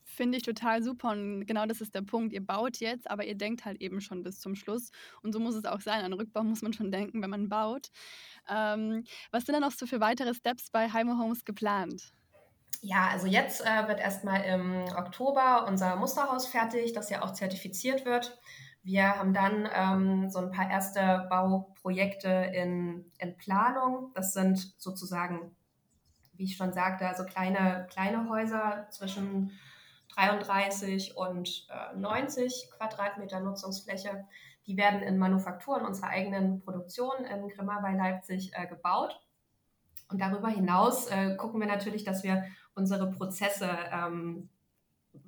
Finde 0.03 0.37
ich 0.37 0.43
total 0.43 0.81
super 0.81 1.11
und 1.11 1.45
genau 1.45 1.67
das 1.67 1.79
ist 1.79 1.93
der 1.93 2.01
Punkt. 2.01 2.33
Ihr 2.33 2.43
baut 2.43 2.77
jetzt, 2.77 3.07
aber 3.07 3.25
ihr 3.25 3.35
denkt 3.35 3.65
halt 3.65 3.79
eben 3.81 4.01
schon 4.01 4.23
bis 4.23 4.39
zum 4.39 4.55
Schluss. 4.55 4.89
Und 5.21 5.31
so 5.31 5.39
muss 5.39 5.53
es 5.53 5.65
auch 5.65 5.79
sein. 5.79 6.03
An 6.03 6.13
Rückbau 6.13 6.43
muss 6.43 6.63
man 6.63 6.73
schon 6.73 6.91
denken, 6.91 7.21
wenn 7.21 7.29
man 7.29 7.49
baut. 7.49 7.89
Ähm, 8.49 9.03
was 9.29 9.45
sind 9.45 9.53
denn 9.53 9.61
noch 9.61 9.73
so 9.73 9.85
für 9.85 9.99
weitere 9.99 10.33
Steps 10.33 10.71
bei 10.71 10.91
Heimo 10.91 11.19
Homes 11.19 11.45
geplant? 11.45 12.13
Ja, 12.81 13.07
also 13.11 13.27
jetzt 13.27 13.65
äh, 13.65 13.87
wird 13.87 13.99
erstmal 13.99 14.43
im 14.43 14.85
Oktober 14.95 15.65
unser 15.67 15.95
Musterhaus 15.95 16.47
fertig, 16.47 16.93
das 16.93 17.09
ja 17.09 17.23
auch 17.23 17.33
zertifiziert 17.33 18.05
wird. 18.05 18.39
Wir 18.83 19.17
haben 19.17 19.33
dann 19.33 19.67
ähm, 19.73 20.29
so 20.29 20.39
ein 20.39 20.51
paar 20.51 20.69
erste 20.69 21.27
Bauprojekte 21.29 22.29
in, 22.53 23.11
in 23.19 23.35
Planung. 23.35 24.11
Das 24.13 24.33
sind 24.33 24.79
sozusagen, 24.81 25.55
wie 26.33 26.45
ich 26.45 26.55
schon 26.55 26.71
sagte, 26.71 27.07
also 27.07 27.25
kleine, 27.25 27.87
kleine 27.89 28.29
Häuser 28.29 28.87
zwischen 28.89 29.51
33 30.15 31.17
und 31.17 31.67
äh, 31.69 31.97
90 31.97 32.69
Quadratmeter 32.77 33.41
Nutzungsfläche. 33.41 34.25
Die 34.67 34.77
werden 34.77 35.01
in 35.01 35.17
Manufakturen 35.17 35.85
unserer 35.85 36.07
eigenen 36.07 36.61
Produktion 36.61 37.25
in 37.25 37.49
Grimma 37.49 37.79
bei 37.81 37.91
Leipzig 37.91 38.51
äh, 38.53 38.67
gebaut. 38.67 39.19
Und 40.09 40.21
darüber 40.21 40.47
hinaus 40.47 41.07
äh, 41.07 41.35
gucken 41.35 41.59
wir 41.59 41.67
natürlich, 41.67 42.03
dass 42.03 42.23
wir 42.23 42.43
unsere 42.75 43.11
Prozesse 43.11 43.69
ähm, 43.91 44.49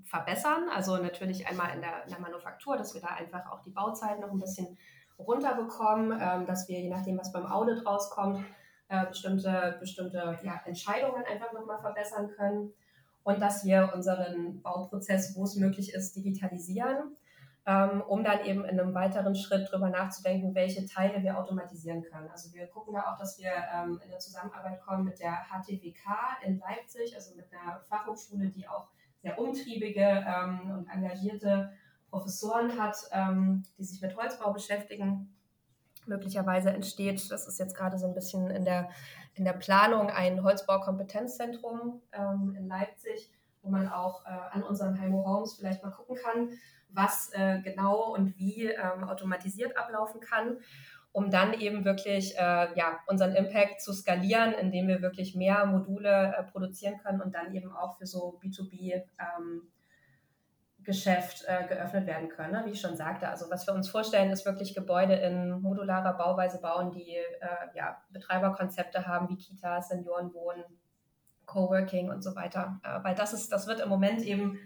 verbessern. 0.03 0.69
Also 0.73 0.97
natürlich 0.97 1.47
einmal 1.47 1.75
in 1.75 1.81
der, 1.81 2.03
in 2.03 2.09
der, 2.09 2.19
Manufaktur, 2.19 2.77
dass 2.77 2.93
wir 2.93 3.01
da 3.01 3.07
einfach 3.07 3.51
auch 3.51 3.61
die 3.61 3.71
Bauzeit 3.71 4.19
noch 4.19 4.31
ein 4.31 4.39
bisschen 4.39 4.77
runterbekommen, 5.17 6.17
ähm, 6.21 6.45
dass 6.45 6.67
wir, 6.67 6.79
je 6.79 6.89
nachdem, 6.89 7.17
was 7.17 7.31
beim 7.31 7.45
Audit 7.45 7.85
rauskommt, 7.85 8.43
äh, 8.87 9.05
bestimmte, 9.05 9.77
bestimmte 9.79 10.39
ja, 10.43 10.61
Entscheidungen 10.65 11.23
einfach 11.25 11.51
nochmal 11.53 11.79
verbessern 11.79 12.29
können 12.35 12.73
und 13.23 13.41
dass 13.41 13.65
wir 13.65 13.91
unseren 13.93 14.61
Bauprozess, 14.61 15.35
wo 15.35 15.43
es 15.43 15.55
möglich 15.55 15.93
ist, 15.93 16.15
digitalisieren 16.15 17.15
ähm, 17.69 18.01
um 18.01 18.23
dann 18.23 18.43
eben 18.45 18.65
in 18.65 18.79
einem 18.79 18.95
weiteren 18.95 19.35
Schritt 19.35 19.69
darüber 19.69 19.91
nachzudenken, 19.91 20.55
welche 20.55 20.87
Teile 20.87 21.21
wir 21.21 21.37
automatisieren 21.37 22.01
können. 22.01 22.27
Also 22.29 22.51
wir 22.51 22.65
gucken 22.65 22.95
da 22.95 23.13
auch, 23.13 23.17
dass 23.19 23.37
wir 23.37 23.51
ähm, 23.71 24.01
in 24.03 24.09
der 24.09 24.17
Zusammenarbeit 24.17 24.81
kommen 24.81 25.03
mit 25.03 25.19
der 25.19 25.37
HTWK 25.51 26.41
in 26.43 26.57
Leipzig, 26.57 27.13
also 27.15 27.35
mit 27.35 27.45
einer 27.53 27.79
Fachhochschule, 27.87 28.47
die 28.47 28.67
auch 28.67 28.87
sehr 29.21 29.37
umtriebige 29.37 30.01
ähm, 30.01 30.71
und 30.71 30.89
engagierte 30.89 31.71
Professoren 32.09 32.81
hat, 32.81 32.97
die 33.77 33.83
sich 33.83 34.01
mit 34.01 34.17
Holzbau 34.17 34.51
beschäftigen. 34.51 35.31
Möglicherweise 36.07 36.71
entsteht, 36.71 37.29
das 37.29 37.47
ist 37.47 37.59
jetzt 37.59 37.77
gerade 37.77 37.99
so 37.99 38.07
ein 38.07 38.15
bisschen 38.15 38.49
in 38.49 38.65
der, 38.65 38.89
in 39.35 39.45
der 39.45 39.53
Planung, 39.53 40.09
ein 40.09 40.41
Holzbaukompetenzzentrum 40.41 42.01
in 42.57 42.67
Leipzig, 42.67 43.31
wo 43.61 43.69
man 43.69 43.87
auch 43.87 44.25
äh, 44.25 44.29
an 44.51 44.63
unseren 44.63 44.99
Heimo 44.99 45.25
Homes 45.25 45.55
vielleicht 45.55 45.83
mal 45.83 45.91
gucken 45.91 46.17
kann, 46.21 46.49
was 46.89 47.31
äh, 47.33 47.61
genau 47.61 48.13
und 48.13 48.37
wie 48.37 48.65
ähm, 48.65 49.03
automatisiert 49.03 49.77
ablaufen 49.77 50.21
kann, 50.21 50.57
um 51.11 51.29
dann 51.29 51.53
eben 51.53 51.85
wirklich 51.85 52.35
äh, 52.37 52.67
ja, 52.75 52.99
unseren 53.07 53.33
Impact 53.35 53.81
zu 53.81 53.93
skalieren, 53.93 54.53
indem 54.53 54.87
wir 54.87 55.01
wirklich 55.01 55.35
mehr 55.35 55.65
Module 55.65 56.35
äh, 56.37 56.43
produzieren 56.43 56.97
können 56.97 57.21
und 57.21 57.35
dann 57.35 57.53
eben 57.53 57.71
auch 57.71 57.97
für 57.97 58.05
so 58.05 58.39
B2B 58.43 58.93
ähm, 59.19 59.71
Geschäft 60.83 61.43
äh, 61.47 61.67
geöffnet 61.67 62.07
werden 62.07 62.29
können. 62.29 62.53
Ne? 62.53 62.63
Wie 62.65 62.71
ich 62.71 62.81
schon 62.81 62.95
sagte, 62.95 63.27
also 63.27 63.49
was 63.49 63.67
wir 63.67 63.73
uns 63.73 63.89
vorstellen, 63.89 64.31
ist 64.31 64.45
wirklich 64.45 64.73
Gebäude 64.73 65.13
in 65.13 65.61
modularer 65.61 66.13
Bauweise 66.13 66.61
bauen, 66.61 66.91
die 66.91 67.15
äh, 67.15 67.75
ja, 67.75 68.01
Betreiberkonzepte 68.11 69.05
haben 69.05 69.29
wie 69.29 69.35
Kitas, 69.35 69.89
Seniorenwohnen, 69.89 70.63
Coworking 71.49 72.09
und 72.09 72.21
so 72.21 72.35
weiter. 72.35 72.79
Äh, 72.83 73.03
weil 73.03 73.15
das 73.15 73.33
ist, 73.33 73.51
das 73.51 73.67
wird 73.67 73.79
im 73.79 73.89
Moment 73.89 74.21
eben 74.21 74.59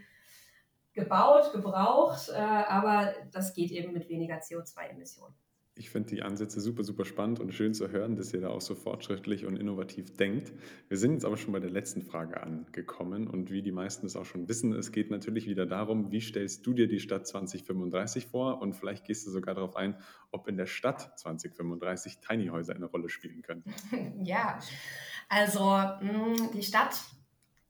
gebaut, 0.94 1.52
gebraucht, 1.52 2.30
äh, 2.30 2.40
aber 2.40 3.14
das 3.32 3.54
geht 3.54 3.72
eben 3.72 3.94
mit 3.94 4.10
weniger 4.10 4.36
CO2-Emissionen. 4.36 5.34
Ich 5.76 5.90
finde 5.90 6.10
die 6.10 6.22
Ansätze 6.22 6.62
super, 6.62 6.84
super 6.84 7.04
spannend 7.04 7.40
und 7.40 7.52
schön 7.52 7.74
zu 7.74 7.90
hören, 7.90 8.16
dass 8.16 8.32
ihr 8.32 8.42
da 8.42 8.50
auch 8.50 8.62
so 8.62 8.76
fortschrittlich 8.76 9.48
und 9.48 9.58
innovativ 9.58 10.16
denkt. 10.16 10.52
Wir 10.88 10.98
sind 10.98 11.14
jetzt 11.14 11.26
aber 11.26 11.36
schon 11.36 11.52
bei 11.52 11.60
der 11.60 11.72
letzten 11.72 12.04
Frage 12.04 12.44
angekommen 12.44 13.28
und 13.28 13.50
wie 13.50 13.64
die 13.64 13.72
meisten 13.72 14.06
es 14.06 14.16
auch 14.16 14.26
schon 14.26 14.48
wissen, 14.48 14.74
es 14.74 14.92
geht 14.92 15.10
natürlich 15.10 15.48
wieder 15.48 15.66
darum, 15.66 16.12
wie 16.12 16.22
stellst 16.22 16.64
du 16.68 16.74
dir 16.74 16.88
die 16.88 17.00
Stadt 17.00 17.26
2035 17.26 18.28
vor 18.28 18.62
und 18.62 18.74
vielleicht 18.74 19.06
gehst 19.06 19.26
du 19.26 19.32
sogar 19.32 19.56
darauf 19.56 19.76
ein, 19.76 19.98
ob 20.30 20.48
in 20.48 20.58
der 20.58 20.68
Stadt 20.68 21.18
2035 21.18 22.20
Tiny 22.20 22.50
Häuser 22.50 22.76
eine 22.76 22.86
Rolle 22.86 23.10
spielen 23.10 23.42
können. 23.42 23.64
Ja, 24.24 24.60
also 25.28 25.76
mm, 26.02 26.52
die 26.54 26.62
Stadt 26.62 26.96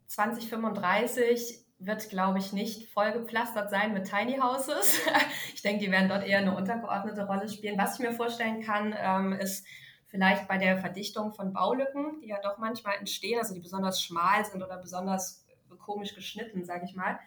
2035 0.08 1.63
wird, 1.80 2.10
glaube 2.10 2.40
ich, 2.40 2.54
nicht 2.54 2.92
vollgepflastert 2.92 3.70
sein 3.70 3.94
mit 3.94 4.10
Tiny 4.10 4.38
Houses. 4.38 5.02
ich 5.54 5.62
denke, 5.62 5.86
die 5.86 5.92
werden 5.92 6.10
dort 6.10 6.26
eher 6.26 6.40
eine 6.40 6.56
untergeordnete 6.56 7.26
Rolle 7.26 7.50
spielen. 7.50 7.78
Was 7.78 7.96
ich 7.96 8.06
mir 8.06 8.14
vorstellen 8.14 8.62
kann, 8.62 8.96
ähm, 8.98 9.34
ist 9.34 9.66
vielleicht 10.08 10.48
bei 10.48 10.58
der 10.58 10.78
Verdichtung 10.78 11.34
von 11.34 11.54
Baulücken, 11.54 12.22
die 12.22 12.28
ja 12.28 12.40
doch 12.42 12.58
manchmal 12.58 12.98
entstehen, 12.98 13.40
also 13.40 13.54
die 13.54 13.60
besonders 13.60 14.02
schmal 14.02 14.46
sind 14.46 14.62
oder 14.62 14.78
besonders 14.78 15.46
komisch 15.80 16.14
geschnitten, 16.16 16.64
sage 16.64 16.86
ich 16.86 16.96
mal. 16.96 17.20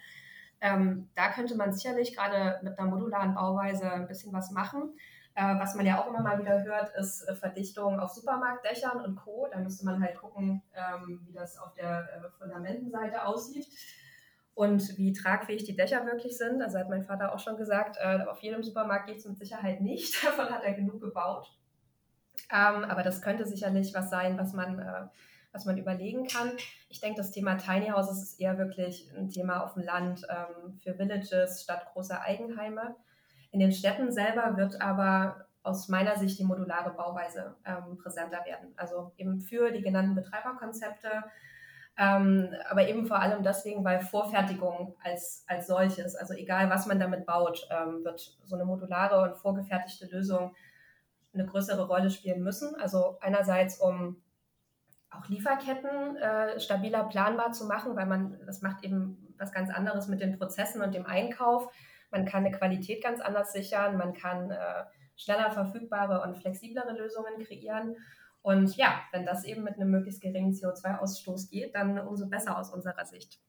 Ähm, 0.60 1.10
da 1.14 1.30
könnte 1.32 1.56
man 1.56 1.72
sicherlich 1.72 2.16
gerade 2.16 2.60
mit 2.62 2.78
einer 2.78 2.88
modularen 2.88 3.34
Bauweise 3.34 3.90
ein 3.90 4.06
bisschen 4.06 4.32
was 4.32 4.50
machen. 4.50 4.96
Äh, 5.34 5.58
was 5.58 5.74
man 5.74 5.84
ja 5.84 6.00
auch 6.00 6.08
immer 6.08 6.22
mal 6.22 6.38
wieder 6.38 6.62
hört, 6.64 6.96
ist 6.96 7.22
äh, 7.28 7.34
Verdichtung 7.34 8.00
auf 8.00 8.10
Supermarktdächern 8.12 9.02
und 9.02 9.16
Co. 9.16 9.46
Da 9.52 9.58
müsste 9.58 9.84
man 9.84 10.02
halt 10.02 10.16
gucken, 10.16 10.62
ähm, 10.74 11.20
wie 11.26 11.32
das 11.32 11.58
auf 11.58 11.74
der 11.74 12.08
äh, 12.08 12.30
Fundamentenseite 12.38 13.26
aussieht. 13.26 13.66
Und 14.56 14.96
wie 14.96 15.12
tragfähig 15.12 15.64
die 15.64 15.76
Dächer 15.76 16.06
wirklich 16.06 16.38
sind. 16.38 16.62
Also 16.62 16.78
hat 16.78 16.88
mein 16.88 17.04
Vater 17.04 17.34
auch 17.34 17.38
schon 17.38 17.58
gesagt, 17.58 17.98
äh, 18.00 18.24
auf 18.26 18.40
jedem 18.40 18.62
Supermarkt 18.62 19.06
geht 19.06 19.18
es 19.18 19.26
mit 19.26 19.36
Sicherheit 19.36 19.82
nicht. 19.82 20.24
Davon 20.24 20.46
hat 20.46 20.64
er 20.64 20.72
genug 20.72 21.02
gebaut. 21.02 21.52
Ähm, 22.50 22.84
aber 22.84 23.02
das 23.02 23.20
könnte 23.20 23.46
sicherlich 23.46 23.92
was 23.92 24.08
sein, 24.08 24.38
was 24.38 24.54
man, 24.54 24.78
äh, 24.78 25.08
was 25.52 25.66
man 25.66 25.76
überlegen 25.76 26.26
kann. 26.26 26.52
Ich 26.88 27.00
denke, 27.00 27.18
das 27.18 27.32
Thema 27.32 27.56
Tiny 27.56 27.88
Houses 27.88 28.22
ist 28.22 28.40
eher 28.40 28.56
wirklich 28.56 29.12
ein 29.14 29.28
Thema 29.28 29.62
auf 29.62 29.74
dem 29.74 29.82
Land 29.82 30.26
ähm, 30.30 30.78
für 30.82 30.98
Villages 30.98 31.62
statt 31.62 31.88
großer 31.92 32.22
Eigenheime. 32.22 32.96
In 33.50 33.60
den 33.60 33.72
Städten 33.72 34.10
selber 34.10 34.56
wird 34.56 34.80
aber 34.80 35.48
aus 35.62 35.88
meiner 35.88 36.16
Sicht 36.16 36.38
die 36.38 36.44
modulare 36.44 36.94
Bauweise 36.94 37.56
ähm, 37.66 37.98
präsenter 37.98 38.42
werden. 38.46 38.72
Also 38.76 39.12
eben 39.18 39.38
für 39.38 39.70
die 39.70 39.82
genannten 39.82 40.14
Betreiberkonzepte 40.14 41.24
ähm, 41.98 42.54
aber 42.68 42.88
eben 42.88 43.06
vor 43.06 43.20
allem 43.20 43.42
deswegen, 43.42 43.84
weil 43.84 44.00
Vorfertigung 44.00 44.96
als, 45.02 45.44
als 45.46 45.66
solches, 45.66 46.14
also 46.14 46.34
egal 46.34 46.68
was 46.68 46.86
man 46.86 47.00
damit 47.00 47.24
baut, 47.24 47.66
ähm, 47.70 48.04
wird 48.04 48.36
so 48.44 48.54
eine 48.54 48.66
modulare 48.66 49.22
und 49.22 49.38
vorgefertigte 49.38 50.06
Lösung 50.06 50.54
eine 51.32 51.46
größere 51.46 51.86
Rolle 51.86 52.10
spielen 52.10 52.42
müssen. 52.42 52.74
Also 52.76 53.18
einerseits, 53.20 53.80
um 53.80 54.22
auch 55.10 55.26
Lieferketten 55.28 56.16
äh, 56.16 56.60
stabiler 56.60 57.04
planbar 57.04 57.52
zu 57.52 57.64
machen, 57.66 57.96
weil 57.96 58.06
man, 58.06 58.38
das 58.44 58.60
macht 58.60 58.84
eben 58.84 59.34
was 59.38 59.52
ganz 59.52 59.70
anderes 59.70 60.08
mit 60.08 60.20
den 60.20 60.38
Prozessen 60.38 60.82
und 60.82 60.94
dem 60.94 61.06
Einkauf. 61.06 61.72
Man 62.10 62.26
kann 62.26 62.44
eine 62.44 62.56
Qualität 62.56 63.02
ganz 63.02 63.20
anders 63.20 63.52
sichern, 63.52 63.96
man 63.96 64.12
kann 64.12 64.50
äh, 64.50 64.84
schneller 65.16 65.50
verfügbare 65.50 66.22
und 66.22 66.36
flexiblere 66.36 66.92
Lösungen 66.92 67.42
kreieren. 67.42 67.96
Und 68.46 68.76
ja, 68.76 69.00
wenn 69.10 69.26
das 69.26 69.42
eben 69.42 69.64
mit 69.64 69.74
einem 69.74 69.90
möglichst 69.90 70.22
geringen 70.22 70.52
CO2-Ausstoß 70.52 71.50
geht, 71.50 71.74
dann 71.74 71.98
umso 71.98 72.28
besser 72.28 72.56
aus 72.56 72.70
unserer 72.70 73.04
Sicht. 73.04 73.40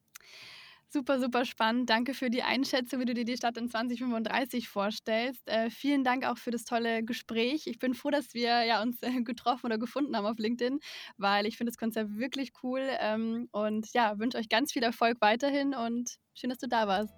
Super, 0.87 1.19
super 1.19 1.45
spannend. 1.45 1.87
Danke 1.91 2.15
für 2.15 2.31
die 2.31 2.41
Einschätzung, 2.41 3.01
wie 3.01 3.05
du 3.05 3.13
dir 3.13 3.23
die 3.23 3.37
Stadt 3.37 3.57
in 3.57 3.69
2035 3.69 4.67
vorstellst. 4.67 5.47
Äh, 5.47 5.69
vielen 5.69 6.03
Dank 6.03 6.25
auch 6.25 6.39
für 6.39 6.49
das 6.49 6.63
tolle 6.63 7.03
Gespräch. 7.03 7.67
Ich 7.67 7.77
bin 7.77 7.93
froh, 7.93 8.09
dass 8.09 8.33
wir 8.33 8.63
ja, 8.63 8.81
uns 8.81 9.03
äh, 9.03 9.21
getroffen 9.21 9.67
oder 9.67 9.77
gefunden 9.77 10.17
haben 10.17 10.25
auf 10.25 10.39
LinkedIn, 10.39 10.79
weil 11.17 11.45
ich 11.45 11.57
finde 11.57 11.69
das 11.69 11.77
Konzept 11.77 12.17
wirklich 12.17 12.53
cool 12.63 12.81
ähm, 12.99 13.49
und 13.51 13.93
ja, 13.93 14.17
wünsche 14.17 14.39
euch 14.39 14.49
ganz 14.49 14.71
viel 14.73 14.81
Erfolg 14.81 15.17
weiterhin 15.21 15.75
und 15.75 16.15
schön, 16.33 16.49
dass 16.49 16.57
du 16.57 16.67
da 16.67 16.87
warst. 16.87 17.13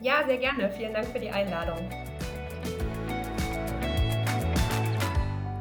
Ja, 0.00 0.26
sehr 0.26 0.38
gerne. 0.38 0.68
Vielen 0.72 0.94
Dank 0.94 1.06
für 1.06 1.20
die 1.20 1.30
Einladung. 1.30 1.88